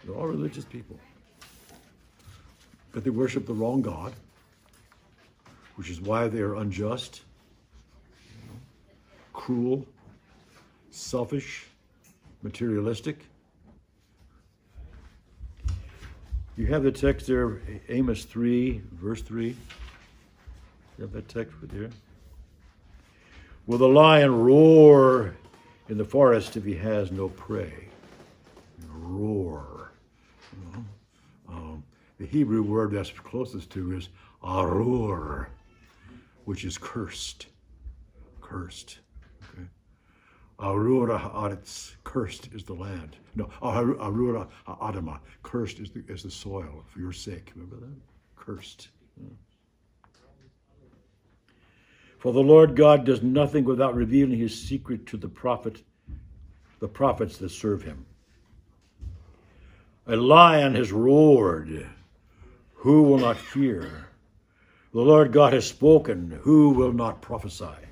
They're 0.02 0.14
all 0.14 0.26
religious 0.26 0.64
people. 0.64 0.98
But 2.92 3.04
they 3.04 3.10
worship 3.10 3.46
the 3.46 3.52
wrong 3.52 3.82
God, 3.82 4.14
which 5.74 5.90
is 5.90 6.00
why 6.00 6.28
they 6.28 6.40
are 6.40 6.54
unjust, 6.54 7.20
cruel, 9.34 9.86
selfish, 10.90 11.66
materialistic. 12.42 13.26
You 16.58 16.66
have 16.66 16.82
the 16.82 16.90
text 16.90 17.28
there, 17.28 17.60
Amos 17.88 18.24
3, 18.24 18.82
verse 18.94 19.22
3. 19.22 19.46
You 19.46 19.54
have 21.02 21.12
that 21.12 21.28
text 21.28 21.54
right 21.62 21.70
there? 21.70 21.90
Will 23.68 23.78
the 23.78 23.86
lion 23.86 24.34
roar 24.34 25.36
in 25.88 25.96
the 25.98 26.04
forest 26.04 26.56
if 26.56 26.64
he 26.64 26.74
has 26.74 27.12
no 27.12 27.28
prey? 27.28 27.86
Roar. 28.90 29.92
You 30.52 30.84
um, 31.48 31.84
The 32.18 32.26
Hebrew 32.26 32.64
word 32.64 32.90
that's 32.90 33.10
closest 33.10 33.70
to 33.70 33.96
is 33.96 34.08
arur, 34.44 35.50
which 36.44 36.64
is 36.64 36.76
cursed. 36.76 37.46
Cursed. 38.40 38.98
Arura 40.60 41.18
haaretz, 41.18 41.92
cursed 42.02 42.48
is 42.52 42.64
the 42.64 42.74
land. 42.74 43.16
No, 43.36 43.48
Ar- 43.62 43.94
Arura 43.94 44.48
adama, 44.66 45.20
cursed 45.42 45.78
is 45.78 45.90
the, 45.90 46.02
is 46.08 46.24
the 46.24 46.30
soil 46.30 46.84
for 46.88 46.98
your 46.98 47.12
sake. 47.12 47.52
Remember 47.54 47.76
that? 47.76 47.94
Cursed. 48.36 48.88
Yeah. 49.20 49.28
For 52.18 52.32
the 52.32 52.40
Lord 52.40 52.74
God 52.74 53.04
does 53.04 53.22
nothing 53.22 53.64
without 53.64 53.94
revealing 53.94 54.38
his 54.38 54.60
secret 54.60 55.06
to 55.06 55.16
the 55.16 55.28
prophet, 55.28 55.82
the 56.80 56.88
prophets 56.88 57.38
that 57.38 57.50
serve 57.50 57.82
him. 57.82 58.04
A 60.08 60.16
lion 60.16 60.74
has 60.74 60.90
roared. 60.90 61.86
Who 62.74 63.02
will 63.04 63.18
not 63.18 63.36
fear? 63.36 64.08
The 64.92 65.00
Lord 65.00 65.32
God 65.32 65.52
has 65.52 65.66
spoken. 65.66 66.40
Who 66.42 66.70
will 66.70 66.92
not 66.92 67.20
prophesy? 67.20 67.87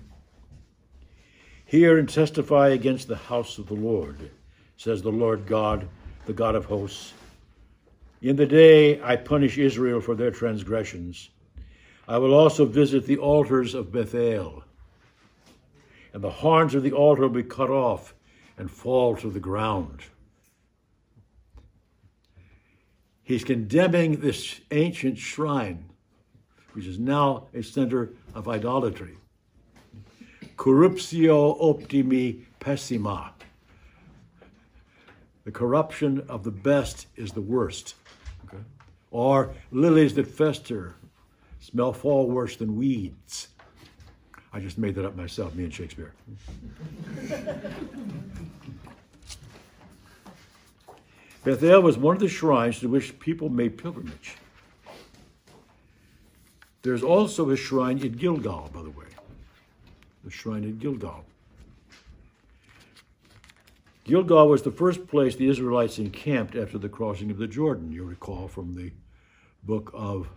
Hear 1.69 1.99
and 1.99 2.09
testify 2.09 2.69
against 2.69 3.09
the 3.09 3.17
house 3.17 3.59
of 3.59 3.67
the 3.67 3.75
Lord, 3.75 4.31
says 4.77 5.03
the 5.03 5.11
Lord 5.11 5.47
God, 5.47 5.89
the 6.25 6.33
God 6.33 6.55
of 6.55 6.67
hosts. 6.67 7.13
In 8.23 8.37
the 8.37 8.47
day 8.47 9.03
I 9.03 9.17
punish 9.17 9.59
Israel 9.59 10.01
for 10.01 10.15
their 10.15 10.31
transgressions. 10.31 11.29
I 12.07 12.19
will 12.19 12.35
also 12.35 12.67
visit 12.67 13.05
the 13.05 13.19
altars 13.19 13.75
of 13.75 13.91
Bethel, 13.91 14.63
and 16.13 16.23
the 16.23 16.31
horns 16.31 16.77
of 16.77 16.85
the 16.85 16.93
altar 16.93 17.23
will 17.23 17.31
be 17.31 17.43
cut 17.43 17.69
off 17.69 18.15
and 18.57 18.71
fall 18.71 19.17
to 19.17 19.29
the 19.29 19.41
ground. 19.41 20.03
He's 23.25 23.43
condemning 23.43 24.21
this 24.21 24.61
ancient 24.71 25.19
shrine, 25.19 25.87
which 26.75 26.87
is 26.87 27.01
now 27.01 27.49
a 27.53 27.63
center 27.63 28.11
of 28.37 28.47
idolatry. 28.47 29.17
Corruptio 30.57 31.57
optimi 31.61 32.47
pessima. 32.61 33.31
The 35.45 35.53
corruption 35.53 36.25
of 36.29 36.43
the 36.45 36.51
best 36.51 37.07
is 37.17 37.33
the 37.33 37.41
worst. 37.41 37.95
Okay? 38.47 38.63
Or 39.11 39.55
lilies 39.71 40.15
that 40.15 40.27
fester 40.27 40.97
smell 41.61 41.93
far 41.93 42.25
worse 42.25 42.57
than 42.57 42.77
weeds. 42.77 43.49
I 44.53 44.61
just 44.61 44.79
made 44.79 44.95
that 44.95 45.05
up 45.05 45.17
myself, 45.17 45.55
me 45.55 45.65
and 45.65 45.75
Shakespeare. 45.75 46.15
Bethel 51.45 51.81
was 51.81 51.97
one 51.97 52.17
of 52.17 52.21
the 52.21 52.29
shrines 52.29 52.81
to 52.81 52.89
which 52.89 53.19
people 53.21 53.49
made 53.49 53.79
pilgrimage. 53.79 54.37
There's 56.83 57.05
also 57.05 57.51
a 57.51 57.57
shrine 57.57 57.99
in 57.99 58.13
Gilgal, 58.13 58.71
by 58.73 58.83
the 58.83 58.91
way. 58.91 59.07
The 60.27 60.33
shrine 60.33 60.65
at 60.65 60.81
Gilgal. 60.81 61.25
Gilgal 64.03 64.49
was 64.49 64.63
the 64.63 64.73
first 64.73 65.07
place 65.07 65.37
the 65.37 65.49
Israelites 65.49 66.01
encamped 66.01 66.57
after 66.57 66.79
the 66.79 66.89
crossing 66.89 67.31
of 67.31 67.39
the 67.39 67.47
Jordan. 67.47 67.93
You 67.93 68.03
recall 68.03 68.49
from 68.49 68.75
the 68.75 68.91
book 69.63 69.93
of 69.95 70.29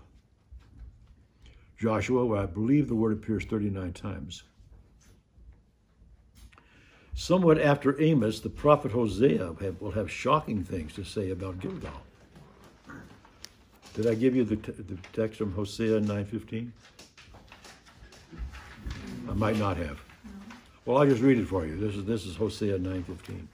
Joshua, 1.80 2.24
where 2.24 2.40
I 2.40 2.46
believe 2.46 2.88
the 2.88 2.94
word 2.94 3.14
appears 3.14 3.46
39 3.46 3.94
times. 3.94 4.44
Somewhat 7.16 7.60
after 7.60 8.00
Amos, 8.00 8.42
the 8.42 8.50
prophet 8.52 8.92
Hosea 8.92 9.56
will 9.80 9.92
have 9.92 10.12
shocking 10.12 10.64
things 10.64 10.94
to 10.94 11.04
say 11.04 11.32
about 11.32 11.60
Gilgal. 11.60 12.04
Did 13.96 14.06
I 14.06 14.14
give 14.14 14.36
you 14.36 14.44
the, 14.44 14.58
t- 14.58 14.72
the 14.72 15.00
text 15.14 15.40
from 15.40 15.54
Hosea 15.54 16.00
9:15? 16.00 16.70
I 19.30 19.34
might 19.34 19.58
not 19.58 19.78
have. 19.78 20.02
Well, 20.86 20.98
I'll 20.98 21.08
just 21.08 21.22
read 21.22 21.38
it 21.38 21.48
for 21.48 21.66
you. 21.66 21.76
This 21.76 21.96
is 21.96 22.06
this 22.06 22.26
is 22.26 22.36
Hosea 22.36 22.80
9:15. 22.80 23.48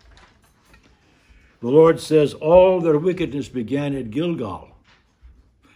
The 1.60 1.68
Lord 1.68 2.00
says, 2.00 2.34
"All 2.34 2.80
their 2.80 2.98
wickedness 2.98 3.50
began 3.50 3.94
at 3.96 4.10
Gilgal." 4.10 4.70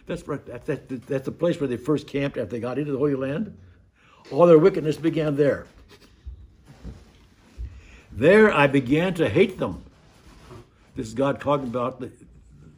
That's 0.06 0.26
right. 0.26 0.44
That, 0.46 0.64
that, 0.66 1.06
that's 1.06 1.26
the 1.26 1.32
place 1.32 1.60
where 1.60 1.68
they 1.68 1.76
first 1.76 2.06
camped 2.06 2.38
after 2.38 2.50
they 2.50 2.60
got 2.60 2.78
into 2.78 2.92
the 2.92 2.98
Holy 2.98 3.14
Land. 3.14 3.56
All 4.30 4.46
their 4.46 4.58
wickedness 4.58 4.96
began 4.96 5.36
there. 5.36 5.66
There 8.12 8.52
I 8.52 8.66
began 8.66 9.14
to 9.14 9.28
hate 9.28 9.58
them. 9.58 9.84
This 10.96 11.08
is 11.08 11.14
God 11.14 11.40
talking 11.40 11.68
about 11.68 12.00
the, 12.00 12.10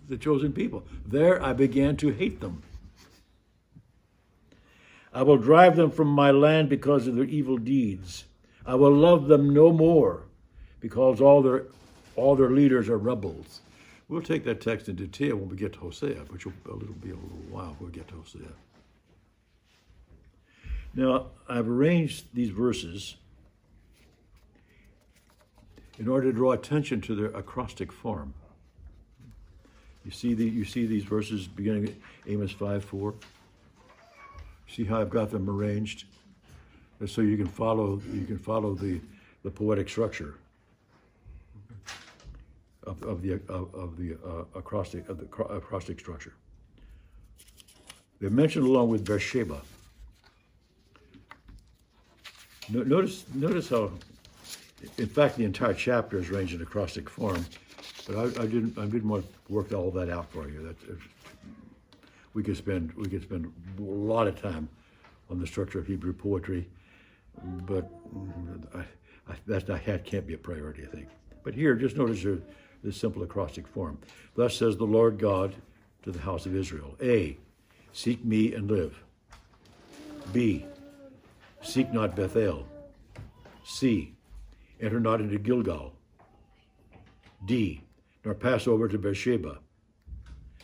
the 0.08 0.16
chosen 0.16 0.52
people. 0.52 0.84
There 1.06 1.42
I 1.42 1.52
began 1.52 1.96
to 1.98 2.10
hate 2.10 2.40
them. 2.40 2.62
I 5.12 5.22
will 5.22 5.36
drive 5.36 5.76
them 5.76 5.90
from 5.90 6.08
my 6.08 6.30
land 6.30 6.68
because 6.68 7.06
of 7.06 7.16
their 7.16 7.24
evil 7.24 7.58
deeds. 7.58 8.24
I 8.64 8.74
will 8.74 8.94
love 8.94 9.26
them 9.26 9.52
no 9.52 9.72
more 9.72 10.22
because 10.80 11.20
all 11.20 11.42
their 11.42 11.64
all 12.16 12.36
their 12.36 12.50
leaders 12.50 12.88
are 12.88 12.98
rebels. 12.98 13.60
We'll 14.08 14.22
take 14.22 14.44
that 14.44 14.60
text 14.60 14.88
in 14.88 14.96
detail 14.96 15.36
when 15.36 15.48
we 15.48 15.56
get 15.56 15.72
to 15.74 15.80
Hosea, 15.80 16.24
which 16.28 16.44
will 16.44 16.52
a 16.66 16.74
little 16.74 16.94
be 16.94 17.10
a 17.10 17.14
little 17.14 17.42
while 17.50 17.74
when 17.78 17.90
we 17.90 17.96
get 17.96 18.08
to 18.08 18.14
Hosea. 18.16 18.52
Now, 20.94 21.28
I've 21.48 21.68
arranged 21.68 22.26
these 22.34 22.50
verses 22.50 23.16
in 25.98 26.08
order 26.08 26.30
to 26.30 26.36
draw 26.36 26.52
attention 26.52 27.00
to 27.02 27.14
their 27.14 27.30
acrostic 27.30 27.90
form. 27.90 28.34
You 30.04 30.10
see 30.10 30.34
the 30.34 30.44
you 30.44 30.64
see 30.64 30.84
these 30.84 31.04
verses 31.04 31.46
beginning 31.46 31.86
at 31.86 31.94
Amos 32.26 32.52
5 32.52 32.84
4. 32.84 33.14
See 34.72 34.84
how 34.84 35.00
I've 35.02 35.10
got 35.10 35.30
them 35.30 35.50
arranged? 35.50 36.06
So 37.06 37.20
you 37.20 37.36
can 37.36 37.46
follow 37.46 38.00
you 38.12 38.24
can 38.24 38.38
follow 38.38 38.74
the, 38.74 39.00
the 39.42 39.50
poetic 39.50 39.88
structure 39.88 40.36
of, 42.84 43.02
of 43.02 43.20
the 43.20 43.34
of, 43.48 43.74
of 43.74 43.96
the 43.98 44.16
uh, 44.24 44.44
acrostic 44.54 45.08
of 45.08 45.18
the 45.18 45.26
acrostic 45.44 46.00
structure. 46.00 46.32
They're 48.20 48.30
mentioned 48.30 48.64
along 48.64 48.88
with 48.88 49.04
Beersheba. 49.04 49.60
No, 52.70 52.82
notice 52.84 53.26
notice 53.34 53.68
how, 53.68 53.90
in 54.96 55.08
fact, 55.08 55.36
the 55.36 55.44
entire 55.44 55.74
chapter 55.74 56.18
is 56.18 56.30
arranged 56.30 56.54
in 56.54 56.62
acrostic 56.62 57.10
form, 57.10 57.44
but 58.06 58.16
I, 58.16 58.42
I 58.42 58.46
didn't 58.46 58.78
I 58.78 58.86
didn't 58.86 59.08
want 59.08 59.26
to 59.26 59.52
work 59.52 59.72
all 59.72 59.90
that 59.90 60.08
out 60.08 60.30
for 60.30 60.48
you. 60.48 60.62
That 60.62 60.76
we 62.34 62.42
could 62.42 62.56
spend 62.56 62.92
we 62.94 63.08
could 63.08 63.22
spend 63.22 63.52
a 63.78 63.82
lot 63.82 64.26
of 64.26 64.40
time 64.40 64.68
on 65.30 65.38
the 65.38 65.46
structure 65.46 65.78
of 65.78 65.86
Hebrew 65.86 66.12
poetry, 66.12 66.68
but 67.66 67.90
I, 68.74 68.80
I, 69.28 69.36
that, 69.46 69.66
that 69.66 70.04
can't 70.04 70.26
be 70.26 70.34
a 70.34 70.38
priority, 70.38 70.82
I 70.84 70.94
think. 70.94 71.08
But 71.42 71.54
here, 71.54 71.74
just 71.74 71.96
notice 71.96 72.24
the 72.82 72.92
simple 72.92 73.22
acrostic 73.22 73.66
form. 73.66 73.98
Thus 74.34 74.56
says 74.56 74.76
the 74.76 74.84
Lord 74.84 75.18
God 75.18 75.54
to 76.02 76.10
the 76.10 76.20
house 76.20 76.46
of 76.46 76.54
Israel 76.54 76.96
A. 77.00 77.36
Seek 77.92 78.24
me 78.24 78.54
and 78.54 78.70
live. 78.70 79.02
B. 80.32 80.66
Seek 81.62 81.92
not 81.92 82.16
Bethel. 82.16 82.66
C. 83.64 84.14
Enter 84.80 85.00
not 85.00 85.20
into 85.20 85.38
Gilgal. 85.38 85.92
D. 87.44 87.82
Nor 88.24 88.34
pass 88.34 88.66
over 88.66 88.88
to 88.88 88.98
Beersheba. 88.98 89.58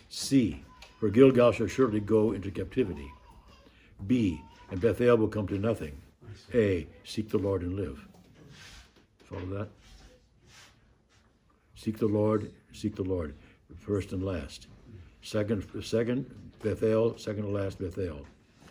C. 0.08 0.64
For 0.98 1.08
Gilgal 1.10 1.52
shall 1.52 1.68
surely 1.68 2.00
go 2.00 2.32
into 2.32 2.50
captivity. 2.50 3.10
B. 4.06 4.42
And 4.70 4.80
Bethel 4.80 5.16
will 5.16 5.28
come 5.28 5.46
to 5.48 5.58
nothing. 5.58 5.96
A. 6.52 6.86
Seek 7.04 7.30
the 7.30 7.38
Lord 7.38 7.62
and 7.62 7.74
live. 7.74 8.06
Follow 9.24 9.46
that? 9.46 9.68
Seek 11.74 11.98
the 11.98 12.08
Lord, 12.08 12.50
seek 12.72 12.96
the 12.96 13.02
Lord, 13.02 13.34
first 13.76 14.12
and 14.12 14.24
last. 14.24 14.66
Second, 15.22 15.64
second 15.82 16.26
Bethel, 16.62 17.16
second 17.16 17.42
to 17.42 17.48
last 17.48 17.78
Bethel. 17.78 18.26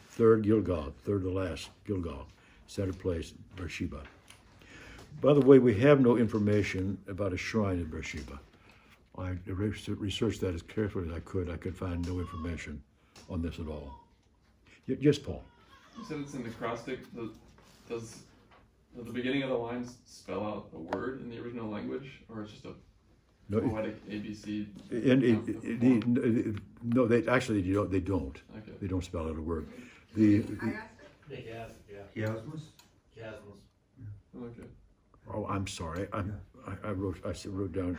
Third 0.10 0.44
Gilgal, 0.44 0.94
third 1.04 1.22
to 1.22 1.30
last 1.30 1.70
Gilgal. 1.86 2.28
Center 2.68 2.94
place 2.94 3.34
Beersheba. 3.56 4.02
By 5.22 5.34
the 5.34 5.42
way, 5.42 5.58
we 5.58 5.80
have 5.80 6.02
no 6.02 6.18
information 6.18 6.98
about 7.08 7.34
a 7.34 7.38
shrine 7.38 7.78
in 7.78 7.86
Beersheba. 7.86 8.40
I 9.17 9.36
researched 9.47 10.41
that 10.41 10.53
as 10.53 10.62
carefully 10.62 11.10
as 11.10 11.15
I 11.15 11.19
could. 11.21 11.49
I 11.49 11.58
could 11.58 11.75
find 11.75 12.08
no 12.08 12.19
information 12.19 12.82
on 13.30 13.41
this 13.41 13.60
at 13.60 13.67
all. 13.67 13.91
Yes, 14.86 15.17
Paul. 15.17 15.43
You 15.97 16.06
said 16.06 16.19
it's 16.19 16.34
an 16.36 16.45
acrostic. 16.45 16.99
Does, 17.15 17.30
does 17.89 18.19
the 18.95 19.12
beginning 19.12 19.43
of 19.43 19.49
the 19.49 19.58
lines 19.58 19.95
spell 20.06 20.43
out 20.43 20.67
a 20.73 20.97
word 20.97 21.21
in 21.21 21.30
the 21.30 21.39
original 21.39 21.69
language, 21.69 22.21
or 22.30 22.43
it's 22.43 22.51
just 22.51 22.65
a 22.65 22.73
no, 23.49 23.62
poetic 23.62 24.08
ABC? 24.08 24.67
And 24.91 25.23
it, 25.23 25.49
it, 25.63 25.84
it, 25.84 26.56
no, 26.84 27.08
they 27.08 27.27
actually 27.27 27.62
they 27.62 27.73
don't. 27.73 27.91
They 27.91 27.99
don't. 27.99 28.39
Okay. 28.58 28.71
They 28.82 28.88
don't 28.88 29.03
spell 29.03 29.27
out 29.27 29.38
a 29.38 29.41
word. 29.41 29.67
The, 30.15 30.39
the 30.39 30.73
Big 31.27 31.47
F, 31.51 31.71
yeah. 31.91 32.25
Chiasmus? 32.25 32.62
Chiasmus. 33.17 33.60
Okay. 34.36 34.67
oh, 35.34 35.45
I'm 35.47 35.67
sorry. 35.67 36.08
I'm, 36.13 36.39
I, 36.65 36.89
I 36.89 36.91
wrote 36.91 37.19
I 37.25 37.34
wrote 37.49 37.73
down. 37.73 37.97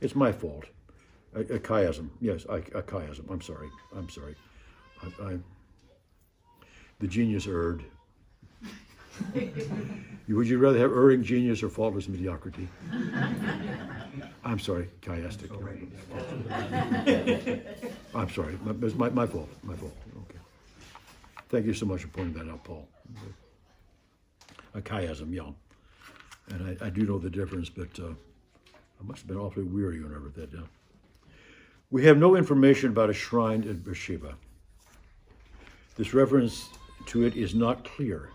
It's 0.00 0.14
my 0.14 0.32
fault. 0.32 0.64
A, 1.34 1.40
a 1.40 1.58
chiasm, 1.58 2.08
yes, 2.20 2.44
a, 2.48 2.60
chiasm. 2.60 3.30
I'm 3.30 3.40
sorry. 3.40 3.68
I'm 3.94 4.08
sorry. 4.08 4.34
I, 5.02 5.24
I, 5.24 5.38
the 7.00 7.06
genius 7.06 7.46
erred. 7.46 7.84
Would 10.28 10.48
you 10.48 10.58
rather 10.58 10.78
have 10.78 10.92
erring 10.92 11.22
genius 11.22 11.62
or 11.62 11.68
faultless 11.68 12.08
mediocrity? 12.08 12.68
I'm 14.44 14.58
sorry, 14.58 14.88
chiastic. 15.02 15.50
I'm 18.14 18.30
sorry. 18.30 18.58
It's 18.82 18.94
my, 18.94 19.10
my 19.10 19.26
fault. 19.26 19.48
My 19.62 19.74
fault. 19.74 19.94
Okay. 20.28 20.38
Thank 21.48 21.66
you 21.66 21.74
so 21.74 21.86
much 21.86 22.02
for 22.02 22.08
pointing 22.08 22.34
that 22.34 22.50
out, 22.50 22.64
Paul. 22.64 22.88
A 24.74 24.80
chiasm, 24.80 25.34
yeah. 25.34 25.50
And 26.50 26.78
I, 26.80 26.86
I 26.86 26.90
do 26.90 27.02
know 27.02 27.18
the 27.18 27.30
difference, 27.30 27.68
but 27.68 27.98
uh, 27.98 28.14
I 29.00 29.04
must 29.04 29.20
have 29.20 29.28
been 29.28 29.36
awfully 29.36 29.64
weary 29.64 30.02
when 30.02 30.12
I 30.12 30.16
wrote 30.16 30.34
that 30.34 30.52
down. 30.52 30.68
We 31.90 32.04
have 32.04 32.18
no 32.18 32.36
information 32.36 32.90
about 32.90 33.10
a 33.10 33.14
shrine 33.14 33.68
at 33.68 33.82
Beersheba. 33.82 34.34
This 35.96 36.12
reference 36.12 36.68
to 37.06 37.24
it 37.24 37.36
is 37.36 37.54
not 37.54 37.84
clear. 37.84 38.30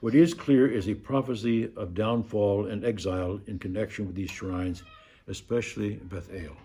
What 0.00 0.14
is 0.14 0.32
clear 0.32 0.68
is 0.68 0.88
a 0.88 0.94
prophecy 0.94 1.70
of 1.76 1.94
downfall 1.94 2.66
and 2.66 2.84
exile 2.84 3.40
in 3.48 3.58
connection 3.58 4.06
with 4.06 4.14
these 4.14 4.30
shrines, 4.30 4.84
especially 5.26 5.96
Bethel. 5.96 6.56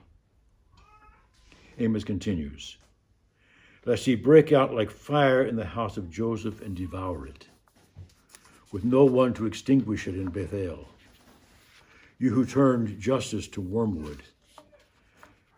Amos 1.80 2.04
continues 2.04 2.78
Lest 3.86 4.06
he 4.06 4.16
break 4.16 4.54
out 4.54 4.74
like 4.74 4.92
fire 4.92 5.44
in 5.44 5.56
the 5.56 5.66
house 5.66 5.98
of 5.98 6.10
Joseph 6.10 6.62
and 6.62 6.76
devour 6.76 7.28
it, 7.28 7.48
with 8.72 8.86
no 8.86 9.04
one 9.04 9.34
to 9.34 9.46
extinguish 9.46 10.08
it 10.08 10.16
in 10.16 10.30
Bethel. 10.30 10.88
You 12.20 12.32
who 12.32 12.46
turned 12.46 13.00
justice 13.00 13.48
to 13.50 13.62
wormwood 13.62 14.24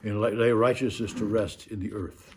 and 0.03 0.21
lay 0.21 0.51
righteousness 0.51 1.13
to 1.13 1.25
rest 1.25 1.67
in 1.67 1.79
the 1.79 1.93
earth. 1.93 2.35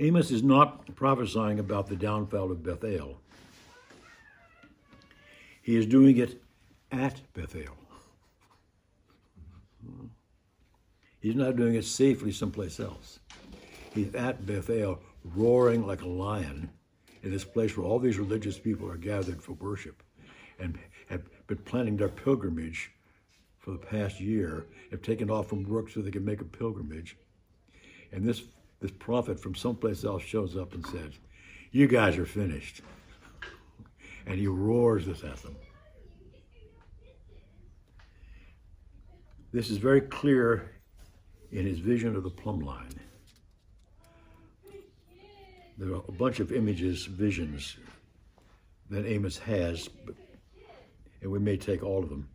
Amos 0.00 0.30
is 0.30 0.42
not 0.42 0.94
prophesying 0.94 1.58
about 1.58 1.88
the 1.88 1.96
downfall 1.96 2.52
of 2.52 2.62
Bethel. 2.62 3.20
He 5.60 5.76
is 5.76 5.86
doing 5.86 6.18
it 6.18 6.40
at 6.92 7.20
Bethel. 7.34 7.74
He's 11.20 11.34
not 11.34 11.56
doing 11.56 11.74
it 11.74 11.84
safely 11.84 12.30
someplace 12.30 12.78
else. 12.78 13.18
He's 13.92 14.14
at 14.14 14.46
Bethel, 14.46 15.00
roaring 15.34 15.84
like 15.86 16.02
a 16.02 16.08
lion 16.08 16.70
in 17.22 17.30
this 17.30 17.44
place 17.44 17.76
where 17.76 17.86
all 17.86 17.98
these 17.98 18.18
religious 18.18 18.58
people 18.58 18.90
are 18.90 18.96
gathered 18.96 19.42
for 19.42 19.52
worship 19.54 20.02
and 20.58 20.78
have 21.08 21.22
been 21.46 21.58
planning 21.58 21.96
their 21.96 22.08
pilgrimage 22.08 22.92
for 23.58 23.72
the 23.72 23.78
past 23.78 24.20
year, 24.20 24.66
have 24.90 25.02
taken 25.02 25.30
off 25.30 25.48
from 25.48 25.64
work 25.64 25.90
so 25.90 26.00
they 26.00 26.10
can 26.10 26.24
make 26.24 26.40
a 26.40 26.44
pilgrimage. 26.44 27.16
And 28.12 28.24
this, 28.24 28.42
this 28.80 28.90
prophet 28.90 29.38
from 29.38 29.54
someplace 29.54 30.04
else 30.04 30.22
shows 30.22 30.56
up 30.56 30.74
and 30.74 30.86
says, 30.86 31.12
You 31.70 31.86
guys 31.86 32.16
are 32.16 32.26
finished. 32.26 32.82
And 34.26 34.38
he 34.38 34.46
roars 34.46 35.06
this 35.06 35.24
at 35.24 35.36
them. 35.42 35.56
This 39.52 39.70
is 39.70 39.78
very 39.78 40.02
clear 40.02 40.72
in 41.50 41.64
his 41.64 41.78
vision 41.78 42.14
of 42.14 42.22
the 42.22 42.30
plumb 42.30 42.60
line. 42.60 43.00
There 45.78 45.94
are 45.94 46.02
a 46.08 46.12
bunch 46.12 46.40
of 46.40 46.50
images, 46.50 47.06
visions 47.06 47.76
that 48.90 49.06
Amos 49.06 49.38
has, 49.38 49.88
and 51.22 51.30
we 51.30 51.38
may 51.38 51.56
take 51.56 51.84
all 51.84 52.02
of 52.02 52.08
them. 52.08 52.28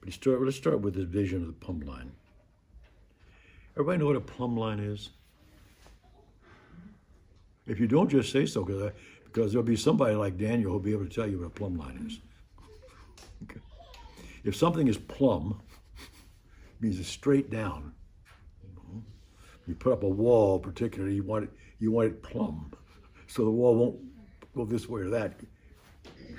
But 0.00 0.14
start, 0.14 0.42
let's 0.42 0.56
start 0.56 0.80
with 0.80 0.94
his 0.94 1.04
vision 1.04 1.42
of 1.42 1.48
the 1.48 1.52
plumb 1.52 1.80
line. 1.80 2.12
Everybody 3.74 3.98
know 3.98 4.06
what 4.06 4.16
a 4.16 4.20
plumb 4.20 4.56
line 4.56 4.80
is? 4.80 5.10
If 7.66 7.78
you 7.78 7.86
don't, 7.86 8.08
just 8.08 8.32
say 8.32 8.46
so, 8.46 8.64
because 8.64 8.92
because 9.34 9.52
there'll 9.52 9.66
be 9.66 9.76
somebody 9.76 10.14
like 10.14 10.38
Daniel 10.38 10.70
who'll 10.70 10.80
be 10.80 10.92
able 10.92 11.04
to 11.04 11.10
tell 11.10 11.26
you 11.26 11.40
what 11.40 11.46
a 11.46 11.50
plumb 11.50 11.76
line 11.76 12.06
is. 12.06 12.20
Okay. 13.42 13.60
If 14.44 14.54
something 14.54 14.86
is 14.86 14.96
plumb, 14.96 15.60
it 15.98 16.80
means 16.80 17.00
it's 17.00 17.08
straight 17.08 17.50
down. 17.50 17.92
You 19.66 19.74
put 19.74 19.92
up 19.92 20.04
a 20.04 20.08
wall, 20.08 20.60
particularly, 20.60 21.16
you 21.16 21.24
want 21.24 21.44
it, 21.44 21.50
you 21.84 21.92
want 21.92 22.08
it 22.08 22.22
plumb, 22.22 22.72
so 23.26 23.44
the 23.44 23.50
wall 23.50 23.76
won't 23.76 23.98
go 24.56 24.64
this 24.64 24.88
way 24.88 25.02
or 25.02 25.10
that, 25.10 25.34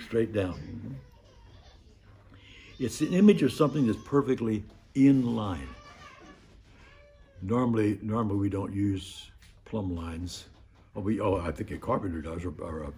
straight 0.04 0.34
down. 0.34 0.98
It's 2.80 3.00
an 3.02 3.14
image 3.14 3.44
of 3.44 3.54
something 3.54 3.86
that's 3.86 4.00
perfectly 4.04 4.64
in 4.96 5.36
line. 5.36 5.70
Normally, 7.42 8.00
normally 8.02 8.38
we 8.38 8.50
don't 8.50 8.74
use 8.74 9.30
plumb 9.66 9.96
lines. 9.96 10.46
Oh, 10.96 11.02
we, 11.02 11.20
oh, 11.20 11.38
I 11.38 11.52
think 11.52 11.72
a 11.72 11.78
carpenter 11.78 12.22
does, 12.22 12.44
or, 12.44 12.54
or 12.60 12.84
a, 12.84 12.94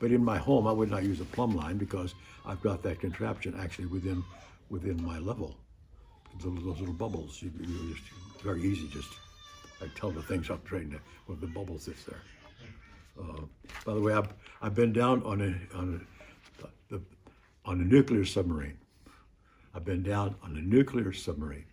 but 0.00 0.10
in 0.10 0.24
my 0.24 0.38
home, 0.38 0.66
I 0.66 0.72
would 0.72 0.90
not 0.90 1.04
use 1.04 1.20
a 1.20 1.24
plumb 1.26 1.54
line 1.54 1.76
because 1.76 2.14
I've 2.44 2.60
got 2.62 2.82
that 2.82 2.98
contraption 3.00 3.54
actually 3.58 3.86
within 3.86 4.24
within 4.70 5.02
my 5.04 5.18
level. 5.18 5.56
Those, 6.42 6.62
little 6.62 6.94
bubbles, 6.94 7.42
you, 7.42 7.52
you 7.60 7.94
just, 7.94 8.08
very 8.42 8.62
easy. 8.62 8.88
Just 8.88 9.10
I 9.82 9.86
tell 9.94 10.10
the 10.10 10.22
things 10.22 10.50
up 10.50 10.64
trying 10.64 10.90
to 10.90 11.00
with 11.26 11.40
the 11.40 11.46
bubble 11.46 11.78
sits 11.78 12.04
there. 12.04 12.22
Uh, 13.18 13.42
by 13.84 13.94
the 13.94 14.00
way, 14.00 14.12
I've, 14.12 14.32
I've 14.62 14.74
been 14.74 14.92
down 14.92 15.22
on 15.24 15.40
a 15.40 15.76
on 15.76 16.06
a, 16.60 16.66
the, 16.88 17.00
on 17.64 17.80
a 17.80 17.84
nuclear 17.84 18.24
submarine. 18.24 18.78
I've 19.74 19.84
been 19.84 20.02
down 20.02 20.34
on 20.42 20.56
a 20.56 20.60
nuclear 20.60 21.12
submarine 21.12 21.66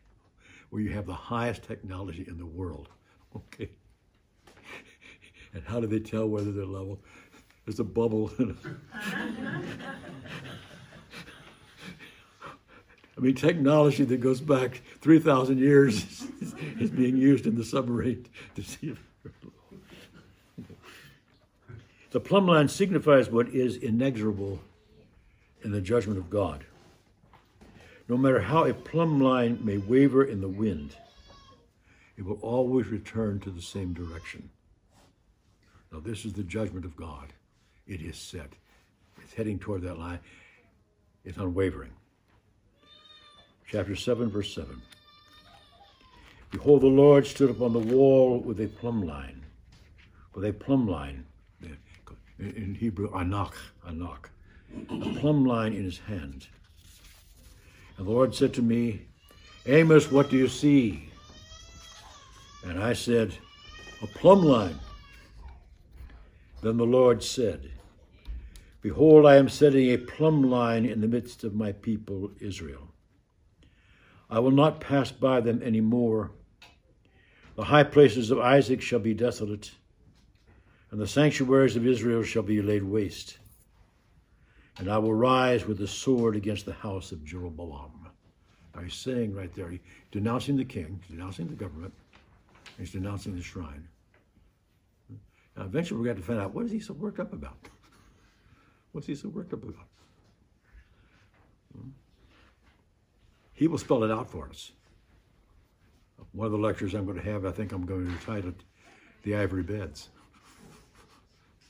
where 0.70 0.82
you 0.82 0.93
have 0.93 1.06
the 1.06 1.13
highest 1.13 1.63
technology 1.63 2.26
in 2.28 2.38
the 2.38 2.46
world. 2.46 2.89
Okay. 3.36 3.70
And 5.54 5.63
how 5.65 5.80
do 5.80 5.86
they 5.86 6.00
tell 6.00 6.28
whether 6.28 6.52
they're 6.52 6.65
level? 6.65 7.00
There's 7.65 7.80
a 7.80 7.84
bubble. 7.84 8.32
I 13.17 13.19
mean, 13.19 13.34
technology 13.34 14.03
that 14.03 14.17
goes 14.17 14.41
back 14.41 14.82
3,000 15.01 15.58
years 15.58 16.03
is, 16.41 16.53
is 16.80 16.91
being 16.91 17.17
used 17.17 17.47
in 17.47 17.56
the 17.56 17.63
submarine 17.63 18.25
to 18.56 18.63
see 18.63 18.89
if. 18.89 18.99
The 22.12 22.21
plumb 22.21 22.47
line 22.47 22.69
signifies 22.69 23.30
what 23.30 23.49
is 23.49 23.75
inexorable 23.75 24.62
in 25.62 25.71
the 25.71 25.82
judgment 25.82 26.17
of 26.17 26.30
God. 26.30 26.63
No 28.08 28.15
matter 28.15 28.39
how 28.39 28.63
a 28.63 28.73
plumb 28.73 29.21
line 29.21 29.60
may 29.62 29.77
waver 29.77 30.23
in 30.23 30.39
the 30.39 30.47
wind, 30.47 30.95
it 32.17 32.23
will 32.25 32.39
always 32.41 32.88
return 32.88 33.41
to 33.41 33.49
the 33.51 33.62
same 33.62 33.93
direction. 33.93 34.49
Now, 35.91 35.99
this 35.99 36.23
is 36.23 36.32
the 36.32 36.43
judgment 36.43 36.86
of 36.86 36.95
God. 36.95 37.34
It 37.86 38.01
is 38.01 38.17
set. 38.17 38.53
It's 39.21 39.34
heading 39.34 39.60
toward 39.60 39.82
that 39.82 39.99
line. 39.99 40.19
It's 41.25 41.38
unwavering. 41.38 41.91
Chapter 43.69 43.95
7, 43.95 44.30
verse 44.30 44.53
7. 44.53 44.82
Behold, 46.51 46.82
the 46.82 46.88
Lord 46.88 47.27
stood 47.27 47.49
upon 47.49 47.73
the 47.73 47.80
wall 47.80 48.39
with 48.39 48.62
a 48.62 48.67
plumb 48.67 49.06
line. 49.06 49.43
With 50.34 50.45
a 50.45 50.53
plumb 50.53 50.88
line, 50.88 51.25
in 52.39 52.75
Hebrew, 52.80 53.10
anak, 53.13 53.56
anak, 53.86 54.30
a 54.89 55.19
plumb 55.19 55.45
line 55.45 55.73
in 55.73 55.84
his 55.84 55.99
hand. 55.99 56.47
And 57.97 58.08
the 58.08 58.12
Lord 58.12 58.34
said 58.36 58.53
to 58.53 58.62
me, 58.62 59.01
Amos, 59.65 60.12
what 60.12 60.30
do 60.30 60.38
you 60.38 60.47
see? 60.47 61.10
And 62.63 62.82
I 62.82 62.93
said, 62.93 63.34
A 64.01 64.08
plumb 64.08 64.43
line. 64.43 64.80
Then 66.62 66.77
the 66.77 66.86
Lord 66.86 67.23
said, 67.23 67.71
Behold, 68.82 69.25
I 69.25 69.36
am 69.36 69.49
setting 69.49 69.89
a 69.89 69.97
plumb 69.97 70.43
line 70.43 70.86
in 70.86 71.01
the 71.01 71.08
midst 71.08 71.43
of 71.43 71.53
my 71.53 71.71
people 71.73 72.32
Israel. 72.39 72.87
I 74.30 74.40
will 74.40 74.52
not 74.52 74.82
pass 74.82 75.12
by 75.12 75.42
them 75.42 75.62
any 75.63 75.82
more. 75.82 76.32
The 77.56 77.63
high 77.63 77.84
places 77.84 78.30
of 78.30 78.40
Isaac 78.40 78.82
shall 78.82 79.00
be 79.00 79.13
desolate, 79.13 79.72
and 80.92 81.00
the 81.00 81.08
sanctuaries 81.08 81.76
of 81.76 81.88
Israel 81.88 82.24
shall 82.24 82.44
be 82.44 82.62
laid 82.62 82.84
waste. 82.84 83.38
And 84.78 84.90
I 84.90 84.98
will 85.00 85.13
rise 85.13 85.66
with 85.66 85.80
the 85.80 85.88
sword 85.88 86.36
against 86.36 86.66
the 86.66 86.74
house 86.74 87.12
of 87.12 87.26
Jeroboam. 87.26 88.10
Now 88.76 88.82
he's 88.82 88.94
saying 88.94 89.34
right 89.34 89.54
there, 89.56 89.70
he's 89.70 89.80
denouncing 90.12 90.56
the 90.56 90.66
king, 90.66 91.02
denouncing 91.10 91.48
the 91.48 91.56
government, 91.56 91.94
he's 92.78 92.92
denouncing 92.92 93.36
the 93.36 93.42
shrine. 93.42 93.88
Now 95.56 95.63
eventually 95.63 96.00
we're 96.00 96.06
going 96.06 96.18
to 96.18 96.24
find 96.24 96.40
out 96.40 96.54
what 96.54 96.66
is 96.66 96.72
he 96.72 96.80
so 96.80 96.94
worked 96.94 97.20
up 97.20 97.34
about? 97.34 97.58
What's 98.92 99.08
he 99.08 99.16
so 99.16 99.30
worked 99.30 99.54
up 99.54 99.63
about? 99.63 99.88
Hmm? 101.76 101.90
He 103.58 103.67
will 103.67 103.80
spell 103.80 104.04
it 104.04 104.12
out 104.12 104.30
for 104.30 104.48
us. 104.48 104.72
One 106.32 106.46
of 106.46 106.52
the 106.52 106.60
lectures 106.60 106.93
I'm 106.93 107.06
going 107.06 107.17
to 107.17 107.24
have, 107.24 107.43
I 107.43 107.52
think 107.52 107.72
I'm 107.72 107.88
going 107.88 108.06
to 108.06 108.26
title 108.26 108.52
it 108.52 108.62
The 109.24 109.36
Ivory 109.36 109.63
Beds, 109.63 110.10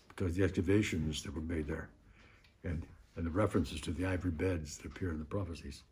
because 0.10 0.36
the 0.36 0.44
excavations 0.44 1.24
that 1.24 1.34
were 1.34 1.40
made 1.40 1.66
there 1.66 1.88
and, 2.66 2.86
and 3.16 3.26
the 3.26 3.30
references 3.30 3.80
to 3.82 3.92
the 3.92 4.06
ivory 4.06 4.32
beds 4.32 4.78
that 4.78 4.88
appear 4.88 5.12
in 5.12 5.20
the 5.20 5.26
prophecies. 5.26 5.84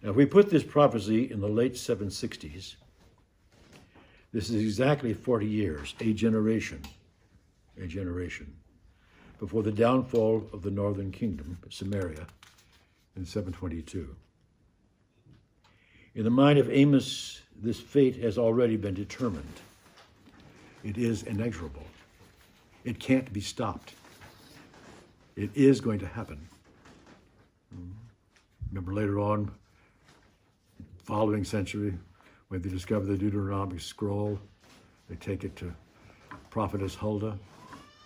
Now, 0.00 0.10
if 0.10 0.16
we 0.16 0.26
put 0.26 0.48
this 0.48 0.62
prophecy 0.62 1.32
in 1.32 1.40
the 1.40 1.48
late 1.48 1.74
760s, 1.74 2.76
this 4.32 4.48
is 4.48 4.62
exactly 4.62 5.12
40 5.12 5.44
years, 5.44 5.96
a 5.98 6.12
generation, 6.12 6.82
a 7.76 7.88
generation, 7.88 8.54
before 9.40 9.64
the 9.64 9.72
downfall 9.72 10.48
of 10.52 10.62
the 10.62 10.70
northern 10.70 11.10
kingdom, 11.10 11.58
Samaria, 11.68 12.28
in 13.16 13.24
722. 13.24 14.14
In 16.14 16.24
the 16.24 16.30
mind 16.30 16.58
of 16.58 16.70
Amos, 16.70 17.40
this 17.60 17.78
fate 17.78 18.16
has 18.16 18.38
already 18.38 18.76
been 18.76 18.94
determined. 18.94 19.60
It 20.82 20.98
is 20.98 21.22
inexorable. 21.24 21.86
It 22.84 22.98
can't 22.98 23.32
be 23.32 23.40
stopped. 23.40 23.94
It 25.36 25.50
is 25.54 25.80
going 25.80 25.98
to 26.00 26.06
happen. 26.06 26.46
Remember 28.70 28.94
later 28.94 29.18
on, 29.18 29.50
following 31.04 31.44
century, 31.44 31.94
when 32.48 32.62
they 32.62 32.68
discover 32.68 33.04
the 33.04 33.16
Deuteronomic 33.16 33.80
scroll, 33.80 34.38
they 35.08 35.16
take 35.16 35.44
it 35.44 35.54
to 35.56 35.74
prophetess 36.50 36.94
Huldah. 36.94 37.38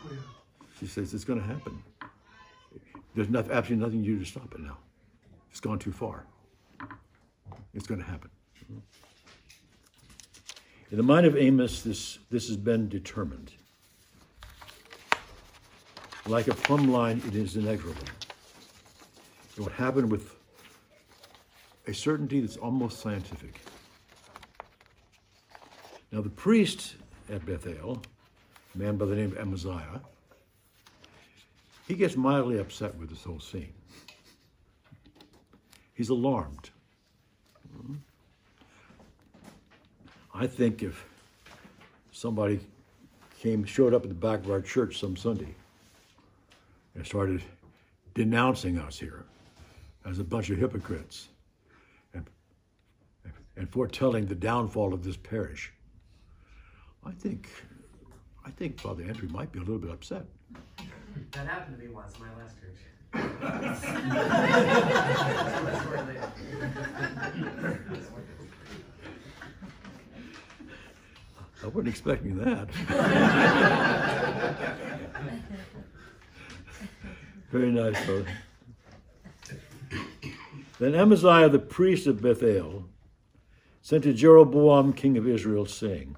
Oh, 0.05 0.09
she 0.79 0.87
says 0.87 1.15
it's 1.15 1.25
going 1.25 1.41
to 1.41 1.47
happen. 1.47 1.83
There's 3.15 3.29
not, 3.29 3.51
absolutely 3.51 3.85
nothing 3.85 4.05
you 4.05 4.13
can 4.13 4.19
do 4.19 4.25
to 4.25 4.31
stop 4.31 4.55
it 4.55 4.61
now. 4.61 4.79
It's 5.55 5.61
gone 5.61 5.79
too 5.79 5.93
far. 5.93 6.27
It's 7.75 7.87
going 7.87 8.01
to 8.01 8.07
happen. 8.07 8.29
In 10.91 10.97
the 10.97 11.05
mind 11.05 11.27
of 11.27 11.37
Amos, 11.37 11.83
this, 11.83 12.19
this 12.29 12.49
has 12.49 12.57
been 12.57 12.89
determined. 12.89 13.53
Like 16.27 16.49
a 16.49 16.55
plumb 16.55 16.91
line, 16.91 17.23
it 17.29 17.37
is 17.37 17.57
inexorable. 17.57 18.03
It 19.57 19.61
will 19.61 19.71
happen 19.71 20.09
with 20.09 20.35
a 21.87 21.95
certainty 21.95 22.41
that's 22.41 22.57
almost 22.57 22.99
scientific. 22.99 23.61
Now, 26.11 26.21
the 26.21 26.31
priest 26.31 26.97
at 27.31 27.47
Bethel, 27.47 28.03
a 28.75 28.79
man 28.79 28.97
by 28.97 29.05
the 29.05 29.15
name 29.15 29.31
of 29.31 29.39
Amaziah, 29.39 30.01
he 31.87 31.95
gets 31.95 32.17
mildly 32.17 32.59
upset 32.59 32.97
with 32.97 33.09
this 33.09 33.23
whole 33.23 33.39
scene. 33.39 33.73
He's 35.95 36.09
alarmed. 36.09 36.71
Hmm? 37.77 37.95
I 40.35 40.47
think 40.47 40.83
if 40.83 41.07
somebody 42.11 42.61
came, 43.39 43.65
showed 43.65 43.95
up 43.95 44.03
at 44.03 44.09
the 44.09 44.15
back 44.15 44.41
of 44.41 44.51
our 44.51 44.61
church 44.61 44.99
some 44.99 45.17
Sunday 45.17 45.55
and 46.95 47.07
started 47.07 47.43
denouncing 48.15 48.79
us 48.79 48.99
here 48.99 49.25
as 50.05 50.19
a 50.19 50.25
bunch 50.25 50.51
of 50.51 50.59
hypocrites 50.59 51.29
and, 52.13 52.29
and 53.57 53.71
foretelling 53.71 54.27
the 54.27 54.35
downfall 54.35 54.93
of 54.93 55.05
this 55.05 55.17
parish, 55.17 55.73
I 57.05 57.13
think, 57.13 57.49
I 58.45 58.51
think 58.51 58.81
Father 58.81 59.05
Andrew 59.05 59.29
might 59.29 59.53
be 59.53 59.59
a 59.59 59.63
little 59.63 59.79
bit 59.79 59.91
upset. 59.91 60.25
That 61.33 61.47
happened 61.47 61.79
to 61.79 61.85
me 61.85 61.91
once 61.91 62.15
in 62.17 62.23
my 62.23 62.43
last 62.43 62.61
church. 62.61 62.79
I 71.63 71.67
wasn't 71.69 71.89
expecting 71.89 72.37
that. 72.39 72.69
Very 77.51 77.71
nice, 77.71 78.05
brother. 78.05 78.27
Then 80.79 80.95
Amaziah 80.95 81.49
the 81.49 81.59
priest 81.59 82.07
of 82.07 82.21
Bethel 82.21 82.85
sent 83.81 84.03
to 84.05 84.13
Jeroboam 84.13 84.93
king 84.93 85.17
of 85.17 85.29
Israel, 85.29 85.67
saying, 85.67 86.17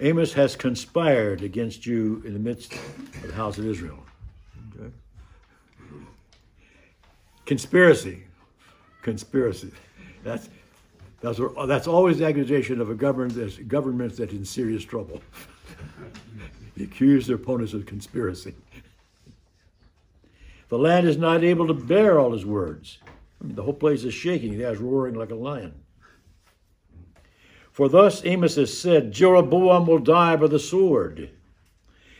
Amos 0.00 0.32
has 0.32 0.56
conspired 0.56 1.42
against 1.42 1.84
you 1.84 2.22
in 2.24 2.32
the 2.32 2.38
midst 2.38 2.72
of 2.72 3.26
the 3.26 3.34
house 3.34 3.58
of 3.58 3.66
Israel. 3.66 3.98
Okay? 4.74 4.90
Conspiracy. 7.50 8.22
Conspiracy. 9.02 9.72
That's, 10.22 10.48
that's, 11.20 11.40
that's 11.66 11.88
always 11.88 12.18
the 12.18 12.26
accusation 12.26 12.80
of 12.80 12.90
a 12.90 12.94
government 12.94 13.34
that's, 13.34 13.58
government 13.58 14.16
that's 14.16 14.32
in 14.32 14.44
serious 14.44 14.84
trouble. 14.84 15.20
they 16.76 16.84
accuse 16.84 17.26
their 17.26 17.34
opponents 17.34 17.72
of 17.72 17.86
conspiracy. 17.86 18.54
The 20.68 20.78
land 20.78 21.08
is 21.08 21.16
not 21.16 21.42
able 21.42 21.66
to 21.66 21.74
bear 21.74 22.20
all 22.20 22.34
his 22.34 22.46
words. 22.46 22.98
I 23.40 23.46
mean, 23.46 23.56
the 23.56 23.64
whole 23.64 23.74
place 23.74 24.04
is 24.04 24.14
shaking. 24.14 24.56
The 24.56 24.70
is 24.70 24.78
roaring 24.78 25.14
like 25.14 25.32
a 25.32 25.34
lion. 25.34 25.74
For 27.72 27.88
thus 27.88 28.24
Amos 28.24 28.54
has 28.54 28.78
said, 28.78 29.10
Jeroboam 29.10 29.88
will 29.88 29.98
die 29.98 30.36
by 30.36 30.46
the 30.46 30.60
sword, 30.60 31.30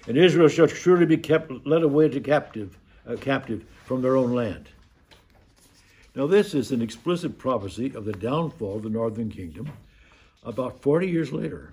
and 0.08 0.16
Israel 0.16 0.48
shall 0.48 0.66
surely 0.66 1.06
be 1.06 1.18
kept 1.18 1.52
led 1.64 1.84
away 1.84 2.08
to 2.08 2.18
captive, 2.18 2.76
uh, 3.06 3.14
captive 3.14 3.64
from 3.84 4.02
their 4.02 4.16
own 4.16 4.34
land. 4.34 4.68
Now, 6.14 6.26
this 6.26 6.54
is 6.54 6.72
an 6.72 6.82
explicit 6.82 7.38
prophecy 7.38 7.92
of 7.94 8.04
the 8.04 8.12
downfall 8.12 8.76
of 8.76 8.82
the 8.82 8.90
northern 8.90 9.30
kingdom 9.30 9.70
about 10.44 10.82
40 10.82 11.08
years 11.08 11.32
later. 11.32 11.72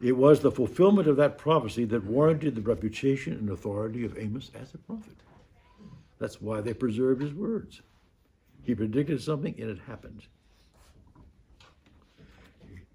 It 0.00 0.12
was 0.16 0.40
the 0.40 0.50
fulfillment 0.50 1.08
of 1.08 1.16
that 1.16 1.38
prophecy 1.38 1.84
that 1.86 2.04
warranted 2.04 2.54
the 2.54 2.60
reputation 2.60 3.32
and 3.34 3.50
authority 3.50 4.04
of 4.04 4.18
Amos 4.18 4.50
as 4.54 4.74
a 4.74 4.78
prophet. 4.78 5.16
That's 6.18 6.40
why 6.40 6.60
they 6.60 6.74
preserved 6.74 7.22
his 7.22 7.34
words. 7.34 7.82
He 8.62 8.74
predicted 8.74 9.22
something 9.22 9.54
and 9.58 9.70
it 9.70 9.78
happened. 9.86 10.22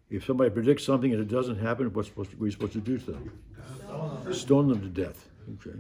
If 0.10 0.26
somebody 0.26 0.50
predicts 0.50 0.84
something 0.84 1.12
and 1.12 1.22
it 1.22 1.30
doesn't 1.30 1.58
happen, 1.58 1.94
what's 1.94 2.10
supposed 2.10 2.32
to, 2.32 2.38
what 2.38 2.44
are 2.44 2.48
you 2.48 2.52
supposed 2.52 2.74
to 2.74 2.80
do 2.80 2.98
to 2.98 3.12
them? 3.12 4.34
Stone 4.34 4.68
them 4.68 4.82
to 4.82 4.88
death. 4.88 5.30
Okay. 5.56 5.78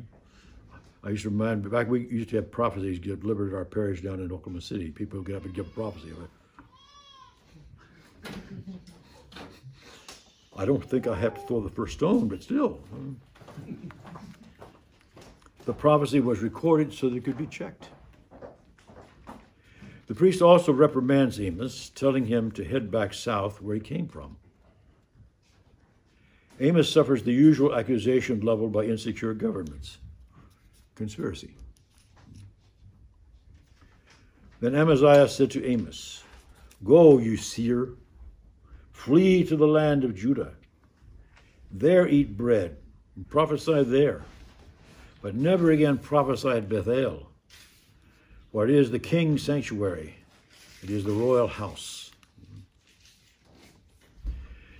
I 1.03 1.09
used 1.09 1.23
to 1.23 1.29
remind 1.29 1.69
back 1.69 1.87
we 1.87 2.07
used 2.07 2.29
to 2.29 2.35
have 2.35 2.51
prophecies 2.51 2.99
get 2.99 3.21
delivered 3.21 3.53
at 3.53 3.57
our 3.57 3.65
parish 3.65 4.01
down 4.01 4.19
in 4.19 4.31
Oklahoma 4.31 4.61
City. 4.61 4.91
People 4.91 5.19
would 5.19 5.27
get 5.27 5.35
up 5.35 5.45
and 5.45 5.53
give 5.53 5.65
a 5.65 5.69
prophecy 5.71 6.11
of 6.11 6.23
it. 6.23 6.29
I 10.55 10.65
don't 10.65 10.83
think 10.83 11.07
I 11.07 11.15
have 11.17 11.33
to 11.33 11.41
throw 11.41 11.59
the 11.59 11.71
first 11.71 11.93
stone, 11.93 12.27
but 12.27 12.43
still. 12.43 12.81
The 15.65 15.73
prophecy 15.73 16.19
was 16.19 16.39
recorded 16.39 16.93
so 16.93 17.09
that 17.09 17.15
it 17.15 17.23
could 17.23 17.37
be 17.37 17.47
checked. 17.47 17.89
The 20.05 20.13
priest 20.13 20.41
also 20.41 20.71
reprimands 20.71 21.39
Amos, 21.39 21.89
telling 21.89 22.25
him 22.25 22.51
to 22.51 22.63
head 22.63 22.91
back 22.91 23.13
south 23.13 23.61
where 23.61 23.75
he 23.75 23.81
came 23.81 24.07
from. 24.07 24.37
Amos 26.59 26.91
suffers 26.91 27.23
the 27.23 27.31
usual 27.31 27.73
accusation 27.73 28.41
leveled 28.41 28.71
by 28.71 28.83
insecure 28.83 29.33
governments 29.33 29.97
conspiracy. 31.01 31.55
Then 34.59 34.75
Amaziah 34.75 35.27
said 35.27 35.49
to 35.51 35.65
Amos, 35.65 36.23
Go, 36.83 37.17
you 37.17 37.37
seer, 37.37 37.89
flee 38.91 39.43
to 39.45 39.55
the 39.55 39.67
land 39.67 40.03
of 40.03 40.15
Judah. 40.15 40.53
There 41.71 42.07
eat 42.07 42.37
bread 42.37 42.77
and 43.15 43.27
prophesy 43.27 43.83
there, 43.83 44.21
but 45.23 45.33
never 45.33 45.71
again 45.71 45.97
prophesy 45.97 46.49
at 46.49 46.69
Bethel, 46.69 47.31
for 48.51 48.65
it 48.65 48.69
is 48.69 48.91
the 48.91 48.99
king's 48.99 49.41
sanctuary, 49.41 50.17
it 50.83 50.91
is 50.91 51.03
the 51.03 51.11
royal 51.11 51.47
house. 51.47 52.11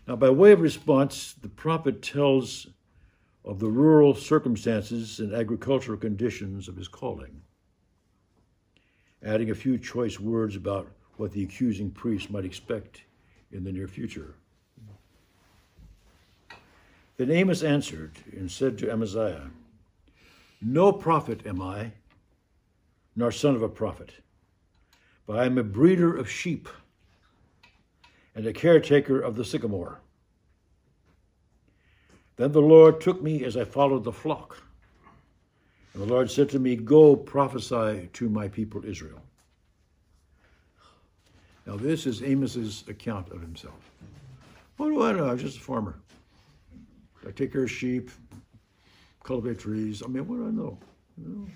Now, 0.07 0.15
by 0.17 0.29
way 0.29 0.51
of 0.51 0.61
response, 0.61 1.33
the 1.33 1.49
prophet 1.49 2.03
tells 2.03 2.67
of 3.43 3.59
the 3.59 3.69
rural 3.69 4.13
circumstances 4.13 5.19
and 5.19 5.33
agricultural 5.33 5.97
conditions 5.97 6.67
of 6.67 6.75
his 6.75 6.87
calling, 6.87 7.41
adding 9.23 9.49
a 9.49 9.55
few 9.55 9.77
choice 9.77 10.19
words 10.19 10.55
about 10.55 10.91
what 11.17 11.31
the 11.31 11.43
accusing 11.43 11.91
priest 11.91 12.29
might 12.29 12.45
expect 12.45 13.03
in 13.51 13.63
the 13.63 13.71
near 13.71 13.87
future. 13.87 14.35
Then 17.17 17.31
Amos 17.31 17.63
answered 17.63 18.13
and 18.31 18.49
said 18.49 18.77
to 18.79 18.91
Amaziah, 18.91 19.49
No 20.61 20.91
prophet 20.91 21.45
am 21.45 21.61
I, 21.61 21.91
nor 23.15 23.31
son 23.31 23.55
of 23.55 23.61
a 23.61 23.69
prophet, 23.69 24.11
but 25.27 25.37
I 25.37 25.45
am 25.45 25.57
a 25.57 25.63
breeder 25.63 26.15
of 26.15 26.29
sheep 26.29 26.69
and 28.33 28.45
a 28.45 28.53
caretaker 28.53 29.19
of 29.19 29.35
the 29.35 29.45
sycamore. 29.45 30.01
Then 32.37 32.51
the 32.51 32.61
Lord 32.61 33.01
took 33.01 33.21
me 33.21 33.43
as 33.43 33.57
I 33.57 33.65
followed 33.65 34.03
the 34.03 34.11
flock. 34.11 34.57
And 35.93 36.01
the 36.01 36.07
Lord 36.07 36.31
said 36.31 36.49
to 36.49 36.59
me, 36.59 36.75
Go 36.75 37.15
prophesy 37.15 38.09
to 38.13 38.29
my 38.29 38.47
people 38.47 38.85
Israel. 38.85 39.21
Now, 41.65 41.75
this 41.75 42.07
is 42.07 42.21
Amos's 42.21 42.83
account 42.87 43.29
of 43.31 43.41
himself. 43.41 43.91
What 44.77 44.89
do 44.89 45.03
I 45.03 45.11
know? 45.11 45.29
I'm 45.29 45.37
just 45.37 45.57
a 45.57 45.61
farmer. 45.61 45.99
I 47.27 47.31
take 47.31 47.51
care 47.51 47.63
of 47.63 47.71
sheep, 47.71 48.09
cultivate 49.23 49.59
trees. 49.59 50.01
I 50.03 50.07
mean, 50.07 50.27
what 50.27 50.37
do 50.37 50.47
I 50.47 50.51
know? 50.51 50.77
You 51.17 51.29
know? 51.29 51.47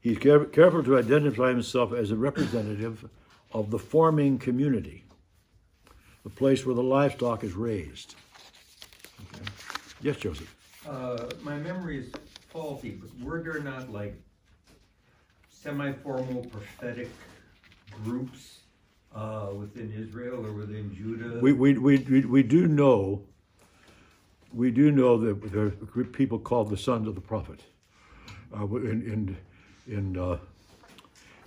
He's 0.00 0.18
care- 0.18 0.46
careful 0.46 0.82
to 0.82 0.98
identify 0.98 1.50
himself 1.50 1.92
as 1.92 2.10
a 2.10 2.16
representative 2.16 3.08
of 3.52 3.70
the 3.70 3.78
farming 3.78 4.38
community, 4.38 5.04
the 6.24 6.30
place 6.30 6.64
where 6.64 6.74
the 6.74 6.82
livestock 6.82 7.44
is 7.44 7.54
raised. 7.54 8.14
Okay. 9.34 9.44
Yes, 10.00 10.16
Joseph. 10.16 10.54
Uh, 10.88 11.28
my 11.42 11.56
memory 11.56 11.98
is 11.98 12.12
faulty, 12.48 12.90
but 12.90 13.10
were 13.24 13.42
there 13.42 13.60
not 13.60 13.90
like 13.90 14.20
semi-formal 15.48 16.44
prophetic 16.46 17.08
groups 18.04 18.60
uh, 19.14 19.50
within 19.54 19.92
Israel 19.92 20.44
or 20.44 20.52
within 20.52 20.94
Judah? 20.94 21.38
We, 21.40 21.52
we, 21.52 21.78
we, 21.78 21.98
we, 21.98 22.20
we 22.24 22.42
do 22.42 22.66
know, 22.66 23.22
we 24.52 24.70
do 24.70 24.90
know 24.90 25.18
that 25.18 25.52
there 25.52 25.62
are 25.62 25.66
a 25.66 25.70
group 25.70 26.08
of 26.08 26.12
people 26.12 26.38
called 26.38 26.70
the 26.70 26.76
sons 26.76 27.06
of 27.06 27.14
the 27.14 27.20
prophet 27.20 27.60
uh, 28.56 28.66
in, 28.66 29.36
in, 29.86 29.94
in, 29.94 30.16
uh, 30.16 30.38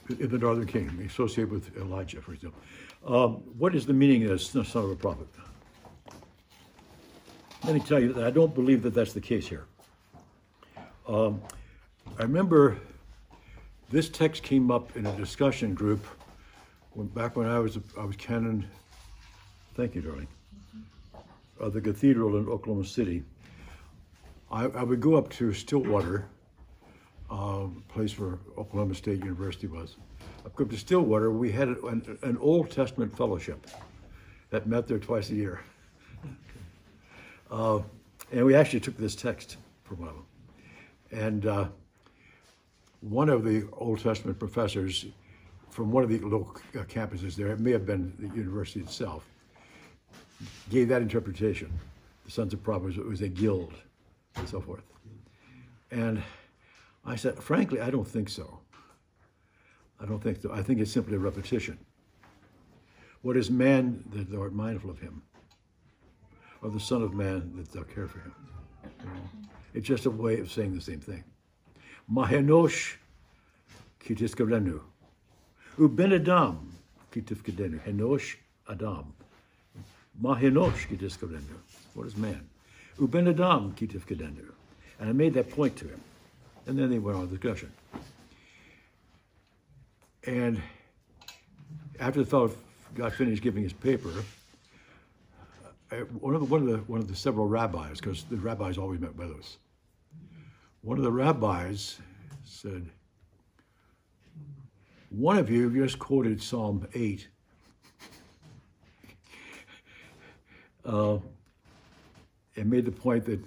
in 0.09 0.29
the 0.29 0.37
northern 0.37 0.67
kingdom, 0.67 1.01
associated 1.05 1.51
with 1.51 1.75
Elijah, 1.77 2.21
for 2.21 2.33
example. 2.33 2.61
Um, 3.05 3.35
what 3.57 3.75
is 3.75 3.85
the 3.85 3.93
meaning 3.93 4.23
of 4.23 4.29
this 4.29 4.49
son 4.49 4.83
of 4.83 4.89
a 4.89 4.95
prophet? 4.95 5.27
Let 7.63 7.75
me 7.75 7.79
tell 7.79 7.99
you 7.99 8.13
that 8.13 8.25
I 8.25 8.31
don't 8.31 8.53
believe 8.53 8.81
that 8.81 8.95
that's 8.95 9.13
the 9.13 9.21
case 9.21 9.47
here. 9.47 9.65
Um, 11.07 11.39
I 12.17 12.23
remember 12.23 12.77
this 13.91 14.09
text 14.09 14.41
came 14.41 14.71
up 14.71 14.97
in 14.97 15.05
a 15.05 15.15
discussion 15.17 15.75
group 15.75 16.03
when, 16.93 17.07
back 17.07 17.35
when 17.35 17.47
I 17.47 17.59
was 17.59 17.77
I 17.97 18.05
was 18.05 18.15
canon. 18.15 18.67
Thank 19.75 19.93
you, 19.93 20.01
darling. 20.01 20.27
Of 21.59 21.73
the 21.73 21.81
cathedral 21.81 22.37
in 22.37 22.47
Oklahoma 22.47 22.85
City. 22.85 23.23
I, 24.51 24.65
I 24.65 24.83
would 24.83 24.99
go 24.99 25.15
up 25.15 25.29
to 25.31 25.53
Stillwater, 25.53 26.25
uh, 27.29 27.67
place 27.87 28.17
where 28.17 28.39
Oklahoma 28.57 28.95
State 28.95 29.19
University 29.19 29.67
was. 29.67 29.95
Up 30.45 30.69
to 30.69 30.77
Stillwater. 30.77 31.31
We 31.31 31.51
had 31.51 31.69
an, 31.69 32.17
an 32.21 32.37
Old 32.37 32.69
Testament 32.69 33.17
fellowship 33.17 33.65
that 34.51 34.67
met 34.67 34.87
there 34.87 34.99
twice 34.99 35.31
a 35.31 35.35
year. 35.35 35.61
Uh, 37.49 37.79
and 38.31 38.45
we 38.45 38.55
actually 38.55 38.79
took 38.79 38.97
this 38.97 39.15
text 39.15 39.57
for 39.83 39.95
a 39.95 39.97
while. 39.97 40.25
And 41.11 41.45
uh, 41.45 41.67
one 43.01 43.29
of 43.29 43.43
the 43.43 43.67
Old 43.73 43.99
Testament 43.99 44.37
professors 44.37 45.05
from 45.69 45.91
one 45.91 46.03
of 46.03 46.09
the 46.09 46.19
local 46.19 46.55
uh, 46.75 46.83
campuses 46.83 47.35
there, 47.35 47.47
it 47.47 47.59
may 47.59 47.71
have 47.71 47.85
been 47.85 48.13
the 48.19 48.35
university 48.35 48.79
itself, 48.79 49.25
gave 50.69 50.87
that 50.89 51.01
interpretation. 51.01 51.71
The 52.25 52.31
Sons 52.31 52.53
of 52.53 52.63
Proverbs, 52.63 52.97
it 52.97 53.05
was 53.05 53.21
a 53.21 53.27
guild, 53.27 53.73
and 54.35 54.47
so 54.47 54.61
forth. 54.61 54.83
And 55.91 56.21
I 57.05 57.15
said, 57.15 57.37
frankly, 57.41 57.81
I 57.81 57.89
don't 57.89 58.07
think 58.07 58.29
so. 58.29 58.59
I 59.99 60.05
don't 60.05 60.21
think 60.21 60.41
so. 60.41 60.51
I 60.51 60.61
think 60.61 60.79
it's 60.79 60.91
simply 60.91 61.15
a 61.15 61.19
repetition. 61.19 61.77
What 63.21 63.37
is 63.37 63.49
man 63.49 64.03
that 64.13 64.29
thou 64.29 64.41
art 64.41 64.53
mindful 64.53 64.89
of 64.89 64.99
him? 64.99 65.23
Or 66.61 66.69
the 66.69 66.79
Son 66.79 67.01
of 67.01 67.13
Man 67.13 67.53
that 67.55 67.71
thou 67.71 67.83
care 67.83 68.07
for 68.07 68.19
him? 68.19 68.33
It's 69.73 69.87
just 69.87 70.05
a 70.05 70.09
way 70.09 70.39
of 70.39 70.51
saying 70.51 70.73
the 70.73 70.81
same 70.81 70.99
thing. 70.99 71.23
Mahenosh 72.11 72.95
kitiskarenu. 73.99 74.79
Uben 75.77 76.15
Adam 76.15 76.71
kitifkadenu. 77.11 77.79
Henosh 77.81 78.35
Adam. 78.69 79.13
Mahenosh 80.21 80.87
kitiskarenu. 80.87 81.57
What 81.93 82.07
is 82.07 82.15
man? 82.15 82.47
Uben 82.99 83.27
Adam 83.29 83.73
kitifkadenu. 83.73 84.51
And 84.99 85.09
I 85.09 85.13
made 85.13 85.33
that 85.33 85.49
point 85.49 85.75
to 85.77 85.85
him. 85.85 86.01
And 86.67 86.77
then 86.79 86.89
they 86.89 86.99
went 86.99 87.17
on 87.17 87.29
the 87.29 87.37
discussion. 87.37 87.71
And 90.25 90.61
after 91.99 92.23
the 92.23 92.25
fellow 92.25 92.51
got 92.95 93.13
finished 93.13 93.43
giving 93.43 93.63
his 93.63 93.73
paper, 93.73 94.11
uh, 95.91 95.97
one 96.19 96.33
of 96.33 96.41
the 96.41 96.47
one 96.47 96.61
of 96.61 96.67
the 96.67 96.77
one 96.77 96.99
of 96.99 97.07
the 97.07 97.15
several 97.15 97.47
rabbis, 97.47 97.99
because 97.99 98.23
the 98.23 98.37
rabbis 98.37 98.77
always 98.77 98.99
met 98.99 99.15
with 99.15 99.31
us. 99.31 99.57
One 100.81 100.97
of 100.97 101.03
the 101.03 101.11
rabbis 101.11 101.99
said, 102.43 102.89
"One 105.09 105.37
of 105.37 105.49
you 105.49 105.71
just 105.71 105.99
quoted 105.99 106.41
Psalm 106.41 106.87
eight, 106.95 107.27
uh, 110.85 111.19
and 112.55 112.69
made 112.69 112.85
the 112.85 112.91
point 112.91 113.25
that, 113.25 113.39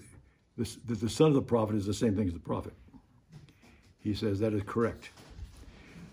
this, 0.56 0.76
that 0.86 1.00
the 1.00 1.08
son 1.08 1.28
of 1.28 1.34
the 1.34 1.42
prophet 1.42 1.74
is 1.74 1.86
the 1.86 1.94
same 1.94 2.14
thing 2.14 2.28
as 2.28 2.34
the 2.34 2.40
prophet." 2.40 2.72
He 3.98 4.14
says 4.14 4.38
that 4.38 4.52
is 4.52 4.62
correct, 4.64 5.10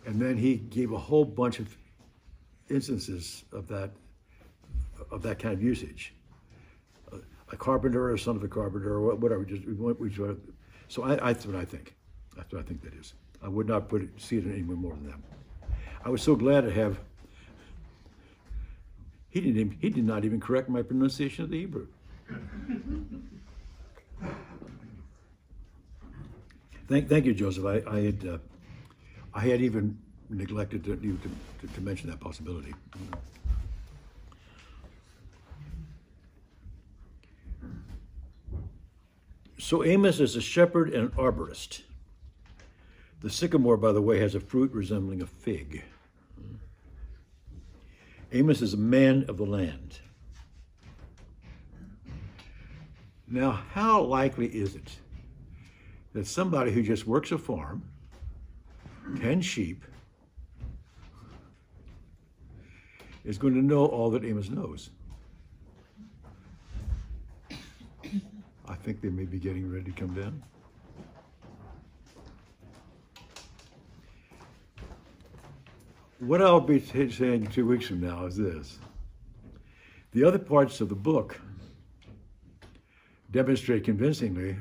and 0.05 0.21
then 0.21 0.37
he 0.37 0.55
gave 0.55 0.91
a 0.91 0.97
whole 0.97 1.25
bunch 1.25 1.59
of 1.59 1.75
instances 2.69 3.43
of 3.51 3.67
that 3.67 3.91
of 5.11 5.21
that 5.21 5.39
kind 5.39 5.53
of 5.53 5.61
usage. 5.61 6.13
A, 7.51 7.57
carpenter, 7.57 8.11
a 8.11 8.17
son 8.17 8.35
of 8.35 8.43
a 8.43 8.47
carpenter, 8.47 8.95
or 8.95 9.15
whatever. 9.15 9.45
Just 9.45 9.65
we, 9.65 9.73
we 9.73 10.23
of, 10.23 10.39
so 10.87 11.03
I, 11.03 11.29
I, 11.29 11.33
that's 11.33 11.45
what 11.45 11.55
I 11.55 11.63
think. 11.63 11.95
That's 12.35 12.51
what 12.51 12.59
I 12.59 12.63
think 12.63 12.81
that 12.83 12.93
is. 12.95 13.13
I 13.43 13.47
would 13.47 13.67
not 13.67 13.87
put 13.87 14.01
it, 14.01 14.09
see 14.17 14.37
it 14.37 14.45
anywhere 14.45 14.75
more 14.75 14.93
than 14.93 15.05
that. 15.07 15.19
I 16.03 16.09
was 16.09 16.21
so 16.23 16.35
glad 16.35 16.61
to 16.61 16.71
have. 16.71 16.99
He 19.29 19.41
didn't. 19.41 19.57
Even, 19.57 19.77
he 19.79 19.89
did 19.89 20.05
not 20.05 20.25
even 20.25 20.39
correct 20.39 20.69
my 20.69 20.81
pronunciation 20.81 21.43
of 21.43 21.51
the 21.51 21.59
Hebrew. 21.59 21.87
Thank, 26.87 27.09
thank 27.09 27.25
you, 27.25 27.33
Joseph. 27.33 27.65
I, 27.65 27.83
I 27.87 28.01
had, 28.01 28.27
uh, 28.27 28.37
I 29.35 29.41
had 29.41 29.61
even 29.61 29.97
neglected 30.29 30.85
to, 30.85 30.95
to, 30.95 31.19
to, 31.61 31.67
to 31.67 31.81
mention 31.81 32.09
that 32.09 32.21
possibility. 32.21 32.73
So 39.57 39.83
Amos 39.83 40.21
is 40.21 40.37
a 40.37 40.41
shepherd 40.41 40.93
and 40.93 41.09
an 41.09 41.17
arborist. 41.17 41.81
The 43.21 43.29
sycamore, 43.29 43.77
by 43.77 43.91
the 43.91 44.01
way, 44.01 44.19
has 44.19 44.35
a 44.35 44.39
fruit 44.39 44.71
resembling 44.71 45.21
a 45.21 45.25
fig. 45.25 45.83
Amos 48.31 48.61
is 48.61 48.73
a 48.73 48.77
man 48.77 49.25
of 49.27 49.37
the 49.37 49.45
land. 49.45 49.99
Now, 53.27 53.51
how 53.73 54.01
likely 54.01 54.47
is 54.47 54.75
it 54.75 54.97
that 56.13 56.27
somebody 56.27 56.71
who 56.71 56.83
just 56.83 57.05
works 57.05 57.31
a 57.31 57.37
farm, 57.37 57.83
tends 59.19 59.45
sheep, 59.45 59.83
is 63.23 63.37
going 63.37 63.53
to 63.53 63.61
know 63.61 63.85
all 63.85 64.09
that 64.11 64.23
Amos 64.23 64.49
knows? 64.49 64.89
I 68.67 68.75
think 68.75 69.01
they 69.01 69.09
may 69.09 69.25
be 69.25 69.39
getting 69.39 69.71
ready 69.71 69.91
to 69.91 69.91
come 69.91 70.13
down. 70.13 70.43
What 76.19 76.41
I'll 76.41 76.59
be 76.59 76.79
t- 76.79 77.11
saying 77.11 77.47
two 77.47 77.67
weeks 77.67 77.87
from 77.87 78.01
now 78.01 78.25
is 78.25 78.37
this. 78.37 78.79
The 80.13 80.23
other 80.23 80.39
parts 80.39 80.81
of 80.81 80.89
the 80.89 80.95
book 80.95 81.39
demonstrate 83.31 83.83
convincingly 83.83 84.55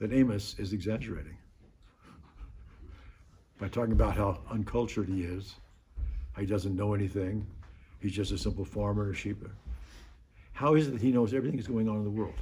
that 0.00 0.12
Amos 0.12 0.56
is 0.58 0.72
exaggerating 0.72 1.35
by 3.58 3.68
talking 3.68 3.92
about 3.92 4.16
how 4.16 4.40
uncultured 4.50 5.08
he 5.08 5.22
is, 5.22 5.54
how 6.32 6.40
he 6.42 6.46
doesn't 6.46 6.76
know 6.76 6.94
anything, 6.94 7.46
he's 8.00 8.12
just 8.12 8.32
a 8.32 8.38
simple 8.38 8.64
farmer, 8.64 9.10
a 9.10 9.14
sheep. 9.14 9.42
How 10.52 10.74
is 10.74 10.88
it 10.88 10.92
that 10.92 11.00
he 11.00 11.12
knows 11.12 11.34
everything 11.34 11.56
that's 11.56 11.68
going 11.68 11.88
on 11.88 11.96
in 11.96 12.04
the 12.04 12.10
world? 12.10 12.34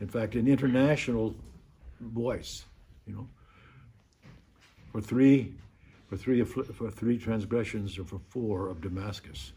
In 0.00 0.08
fact, 0.08 0.34
an 0.34 0.46
international 0.46 1.34
voice, 2.00 2.64
you 3.06 3.14
know, 3.14 3.28
for 4.92 5.00
three, 5.00 5.54
for 6.08 6.16
three, 6.16 6.42
for 6.44 6.90
three 6.90 7.18
transgressions, 7.18 7.98
or 7.98 8.04
for 8.04 8.20
four 8.28 8.68
of 8.68 8.80
Damascus, 8.80 9.52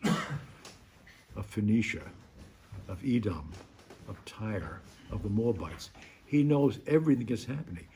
of 1.36 1.46
Phoenicia, 1.46 2.04
of 2.88 3.04
Edom, 3.06 3.52
of 4.08 4.24
Tyre, 4.26 4.80
of 5.12 5.22
the 5.24 5.30
Moabites. 5.30 5.90
He 6.26 6.44
knows 6.44 6.80
everything 6.88 7.26
that's 7.26 7.44
happening. 7.44 7.88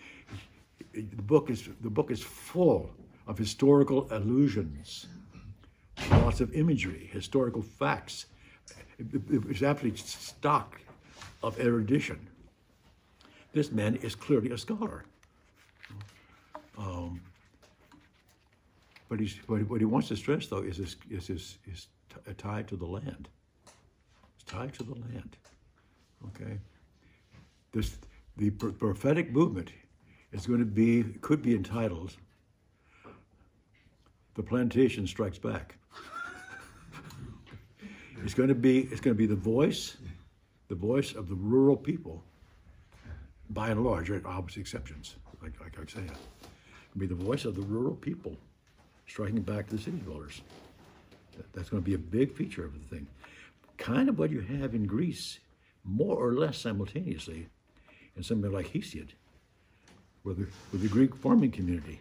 The 0.94 1.02
book 1.24 1.50
is 1.50 1.70
the 1.82 1.90
book 1.90 2.12
is 2.12 2.22
full 2.22 2.90
of 3.28 3.38
historical 3.38 4.08
allusions, 4.12 5.08
lots 6.12 6.40
of 6.42 6.54
imagery, 6.54 7.10
historical 7.12 7.62
facts. 7.62 8.26
It- 9.00 9.14
it- 9.16 9.46
It's 9.50 9.62
absolutely 9.64 9.98
stocked 10.00 10.84
of 11.42 11.60
erudition. 11.60 12.20
This 13.54 13.72
man 13.72 13.96
is 13.98 14.16
clearly 14.16 14.52
a 14.52 14.58
scholar. 14.58 15.06
Um, 16.78 17.22
but 19.10 19.20
he's, 19.20 19.36
what, 19.48 19.62
what 19.70 19.80
he 19.82 19.86
wants 19.86 20.08
to 20.08 20.16
stress, 20.16 20.48
though, 20.48 20.64
is 20.64 20.78
his, 20.78 20.96
is 21.10 21.28
his, 21.28 21.58
is 21.66 21.88
t- 22.10 22.34
tied 22.34 22.68
to 22.70 22.76
the 22.76 22.86
land. 22.86 23.30
It's 24.36 24.44
tied 24.46 24.74
to 24.76 24.84
the 24.84 24.96
land. 24.96 25.38
Okay? 26.28 26.60
this 27.74 27.98
the 28.38 28.50
pro- 28.52 28.72
prophetic 28.72 29.32
movement 29.32 29.72
is 30.34 30.48
going 30.48 30.60
to 30.60 30.66
be 30.66 31.04
could 31.22 31.42
be 31.42 31.56
entitled 31.56 32.16
"The 34.36 34.44
Plantation 34.44 35.08
Strikes 35.08 35.38
Back." 35.38 35.78
it's 38.24 38.34
going 38.34 38.50
to 38.50 38.56
be 38.56 38.80
it's 38.80 39.00
going 39.00 39.16
to 39.16 39.18
be 39.18 39.28
the 39.28 39.36
voice, 39.36 39.96
the 40.68 40.76
voice 40.76 41.14
of 41.14 41.30
the 41.30 41.36
rural 41.36 41.78
people. 41.78 42.24
By 43.52 43.70
and 43.70 43.84
large, 43.84 44.10
there 44.10 44.18
are 44.18 44.28
obvious 44.28 44.58
exceptions, 44.58 45.16
like 45.42 45.54
like 45.62 45.78
I 45.80 45.86
say, 45.86 46.04
it'll 46.04 47.00
be 47.00 47.06
the 47.06 47.16
voice 47.16 47.46
of 47.46 47.56
the 47.56 47.62
rural 47.62 47.96
people, 47.96 48.36
striking 49.08 49.42
back 49.42 49.68
to 49.68 49.76
the 49.76 49.82
city 49.82 49.98
dwellers. 49.98 50.42
That's 51.54 51.70
going 51.70 51.82
to 51.82 51.86
be 51.86 51.96
a 51.96 52.00
big 52.00 52.34
feature 52.34 52.66
of 52.66 52.74
the 52.74 52.96
thing. 52.96 53.08
Kind 53.78 54.10
of 54.10 54.20
what 54.20 54.32
you 54.32 54.42
have 54.42 54.76
in 54.76 54.86
Greece, 54.86 55.40
more 55.84 56.16
or 56.16 56.34
less 56.34 56.58
simultaneously, 56.58 57.48
in 58.16 58.24
something 58.24 58.52
like 58.52 58.72
Hesiod, 58.72 59.10
where 60.24 60.36
the, 60.36 60.48
where 60.72 60.82
the 60.82 60.88
Greek 60.88 61.16
farming 61.16 61.52
community 61.52 62.00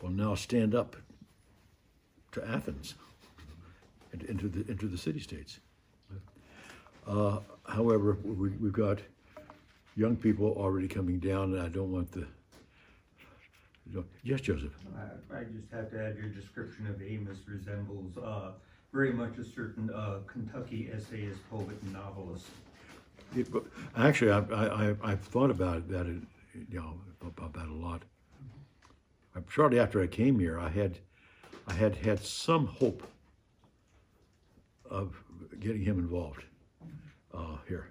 will 0.00 0.10
now 0.10 0.34
stand 0.34 0.74
up 0.74 0.96
to 2.32 2.44
Athens 2.48 2.94
and 4.12 4.22
into 4.24 4.48
the, 4.48 4.68
into 4.70 4.86
the 4.86 4.98
city 4.98 5.20
states. 5.20 5.58
Uh, 7.06 7.38
however, 7.66 8.16
we, 8.24 8.48
we've 8.50 8.72
got 8.72 8.98
young 9.96 10.16
people 10.16 10.54
already 10.58 10.88
coming 10.88 11.18
down, 11.18 11.52
and 11.52 11.60
I 11.62 11.68
don't 11.68 11.92
want 11.92 12.10
the. 12.12 12.26
Yes, 14.22 14.40
Joseph. 14.40 14.72
I, 15.30 15.36
I 15.36 15.44
just 15.44 15.70
have 15.70 15.90
to 15.90 16.02
add 16.02 16.16
your 16.16 16.28
description 16.28 16.86
of 16.86 17.02
Amos 17.02 17.38
resembles, 17.46 18.16
uh, 18.16 18.52
very 18.94 19.12
much 19.12 19.36
a 19.36 19.44
certain, 19.44 19.90
uh, 19.90 20.20
Kentucky 20.26 20.90
essayist, 20.92 21.38
poet, 21.50 21.76
and 21.82 21.92
novelist. 21.92 22.46
It, 23.36 23.46
actually, 23.96 24.30
I, 24.30 24.38
I, 24.38 24.90
I- 24.90 24.96
I've 25.02 25.20
thought 25.20 25.50
about 25.50 25.86
that, 25.90 26.06
you 26.54 26.78
know, 26.78 26.94
about 27.20 27.52
that 27.54 27.68
a 27.68 27.74
lot. 27.74 28.02
Uh, 29.36 29.40
Shortly 29.48 29.78
after 29.80 30.02
I 30.02 30.06
came 30.06 30.38
here, 30.38 30.58
I 30.58 30.68
had, 30.68 30.98
I 31.66 31.72
had 31.74 31.96
had 31.96 32.20
some 32.20 32.66
hope 32.66 33.02
of 34.88 35.14
getting 35.60 35.82
him 35.82 35.98
involved 35.98 36.44
uh, 37.32 37.56
here. 37.68 37.88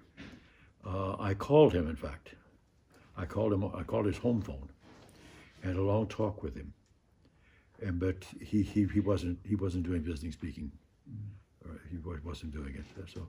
Uh, 0.86 1.16
I 1.18 1.34
called 1.34 1.72
him, 1.72 1.88
in 1.88 1.96
fact. 1.96 2.30
I 3.16 3.24
called 3.24 3.52
him. 3.52 3.64
I 3.74 3.82
called 3.82 4.06
his 4.06 4.16
home 4.18 4.42
phone, 4.42 4.68
and 5.62 5.72
had 5.72 5.76
a 5.78 5.82
long 5.82 6.06
talk 6.08 6.42
with 6.42 6.56
him. 6.56 6.72
And 7.82 7.98
but 8.00 8.24
he, 8.40 8.62
he, 8.62 8.86
he 8.86 9.00
wasn't 9.00 9.38
he 9.44 9.54
wasn't 9.54 9.84
doing 9.84 10.02
visiting 10.02 10.32
speaking. 10.32 10.70
Or 11.64 11.80
he 11.90 11.96
wasn't 12.24 12.52
doing 12.52 12.74
it. 12.74 12.84
So, 13.12 13.26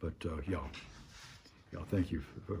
but 0.00 0.14
uh, 0.24 0.36
yeah. 0.48 0.60
Yeah, 1.72 1.80
thank 1.90 2.10
you 2.10 2.20
for, 2.20 2.54
for- 2.54 2.60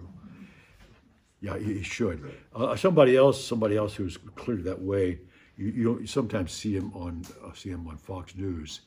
yeah, 1.40 1.58
he 1.58 1.82
should. 1.82 2.32
Uh, 2.54 2.74
somebody 2.76 3.16
else, 3.16 3.42
somebody 3.42 3.76
else 3.76 3.94
who's 3.94 4.16
clearly 4.34 4.62
that 4.62 4.80
way, 4.80 5.20
you, 5.56 5.66
you 5.68 5.84
don't, 5.84 6.00
you 6.00 6.06
sometimes 6.06 6.52
see 6.52 6.74
him 6.74 6.92
on, 6.94 7.24
uh, 7.44 7.52
see 7.52 7.70
him 7.70 7.86
on 7.86 7.96
Fox 7.96 8.34
News, 8.34 8.80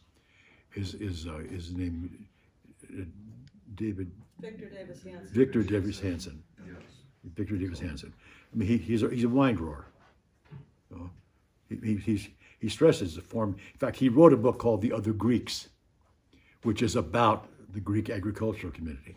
is, 0.76 0.94
is, 0.96 1.28
uh, 1.28 1.42
his 1.50 1.72
name, 1.74 2.28
uh, 2.90 3.04
David, 3.76 4.12
Victor 4.40 4.70
Davis 4.70 5.04
Hanson. 5.04 5.34
Victor 5.34 5.64
Davis 5.64 6.00
Hanson. 6.00 6.44
Yes. 6.66 6.76
Victor 7.36 7.58
Davis 7.58 7.80
Hanson. 7.80 8.14
I 8.54 8.58
mean, 8.58 8.68
he, 8.68 8.78
he's 8.78 9.04
a, 9.04 9.10
he's 9.10 9.24
a 9.24 9.30
wine 9.30 9.56
grower. 9.56 9.86
Know? 10.90 11.10
He, 11.70 11.76
he, 11.84 11.96
he's, 11.98 12.28
he 12.60 12.70
stresses 12.70 13.16
the 13.16 13.22
form, 13.22 13.56
in 13.74 13.80
fact, 13.80 13.98
he 13.98 14.10
wrote 14.10 14.34
a 14.34 14.38
book 14.38 14.60
called 14.60 14.82
The 14.82 14.92
Other 14.92 15.14
Greeks, 15.14 15.70
which 16.64 16.82
is 16.82 16.96
about 16.96 17.48
the 17.74 17.80
Greek 17.80 18.10
agricultural 18.10 18.74
community. 18.74 19.16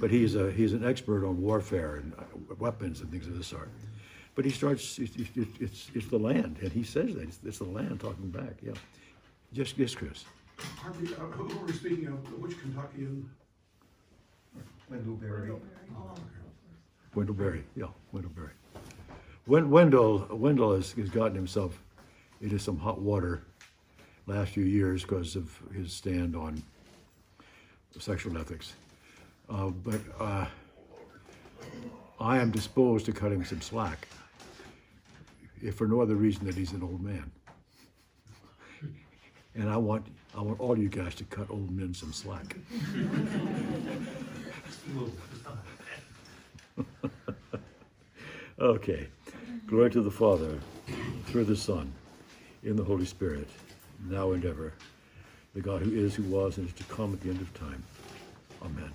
But 0.00 0.10
he's 0.10 0.36
a 0.36 0.50
he's 0.52 0.72
an 0.72 0.84
expert 0.84 1.26
on 1.26 1.40
warfare 1.40 1.96
and 1.96 2.12
uh, 2.18 2.54
weapons 2.58 3.00
and 3.00 3.10
things 3.10 3.26
of 3.26 3.36
this 3.36 3.48
sort. 3.48 3.68
But 4.34 4.44
he 4.44 4.50
starts 4.50 4.98
it's 4.98 5.16
it's, 5.16 5.30
it's, 5.60 5.90
it's 5.94 6.06
the 6.08 6.18
land, 6.18 6.58
and 6.62 6.72
he 6.72 6.84
says 6.84 7.14
that 7.14 7.22
it's, 7.22 7.38
it's 7.44 7.58
the 7.58 7.64
land 7.64 8.00
talking 8.00 8.30
back. 8.30 8.54
Yeah, 8.62 8.72
just 9.52 9.76
yes, 9.76 9.94
Chris. 9.94 10.24
Harvey, 10.58 11.12
uh, 11.14 11.18
who 11.18 11.48
who 11.48 11.62
are 11.62 11.66
we 11.66 11.72
speaking 11.72 12.06
of? 12.06 12.40
Which 12.40 12.60
Kentuckian? 12.60 13.28
Wendell 14.90 15.14
Berry. 15.14 15.52
Wendell 17.14 17.34
Berry. 17.34 17.64
Yeah, 17.76 17.86
Wendell 18.12 18.32
Berry. 18.34 18.52
Wen, 19.46 19.70
Wendell 19.70 20.28
Wendell 20.30 20.74
has, 20.74 20.92
has 20.92 21.10
gotten 21.10 21.34
himself 21.34 21.82
into 22.40 22.58
some 22.58 22.78
hot 22.78 23.00
water 23.00 23.42
last 24.26 24.52
few 24.52 24.64
years 24.64 25.02
because 25.02 25.36
of 25.36 25.58
his 25.74 25.92
stand 25.92 26.36
on 26.36 26.62
sexual 27.98 28.38
ethics. 28.38 28.74
Uh, 29.48 29.68
but 29.68 30.00
uh, 30.18 30.46
I 32.20 32.38
am 32.38 32.50
disposed 32.50 33.06
to 33.06 33.12
cut 33.12 33.32
him 33.32 33.44
some 33.44 33.60
slack, 33.60 34.08
if 35.62 35.76
for 35.76 35.86
no 35.86 36.00
other 36.00 36.16
reason 36.16 36.46
that 36.46 36.54
he's 36.54 36.72
an 36.72 36.82
old 36.82 37.02
man. 37.02 37.30
And 39.54 39.68
I 39.68 39.76
want 39.76 40.06
I 40.36 40.42
want 40.42 40.60
all 40.60 40.78
you 40.78 40.88
guys 40.88 41.14
to 41.16 41.24
cut 41.24 41.50
old 41.50 41.70
men 41.70 41.94
some 41.94 42.12
slack. 42.12 42.56
Okay. 48.60 49.06
Glory 49.68 49.88
to 49.90 50.02
the 50.02 50.10
Father, 50.10 50.58
through 51.26 51.44
the 51.44 51.54
Son, 51.54 51.92
in 52.64 52.74
the 52.74 52.82
Holy 52.82 53.04
Spirit, 53.04 53.46
now 54.08 54.32
and 54.32 54.44
ever. 54.44 54.72
The 55.54 55.60
God 55.60 55.82
who 55.82 55.92
is, 55.94 56.16
who 56.16 56.24
was, 56.24 56.58
and 56.58 56.66
is 56.66 56.74
to 56.74 56.84
come 56.84 57.12
at 57.12 57.20
the 57.20 57.28
end 57.28 57.40
of 57.40 57.54
time. 57.54 57.82
Amen. 58.62 58.90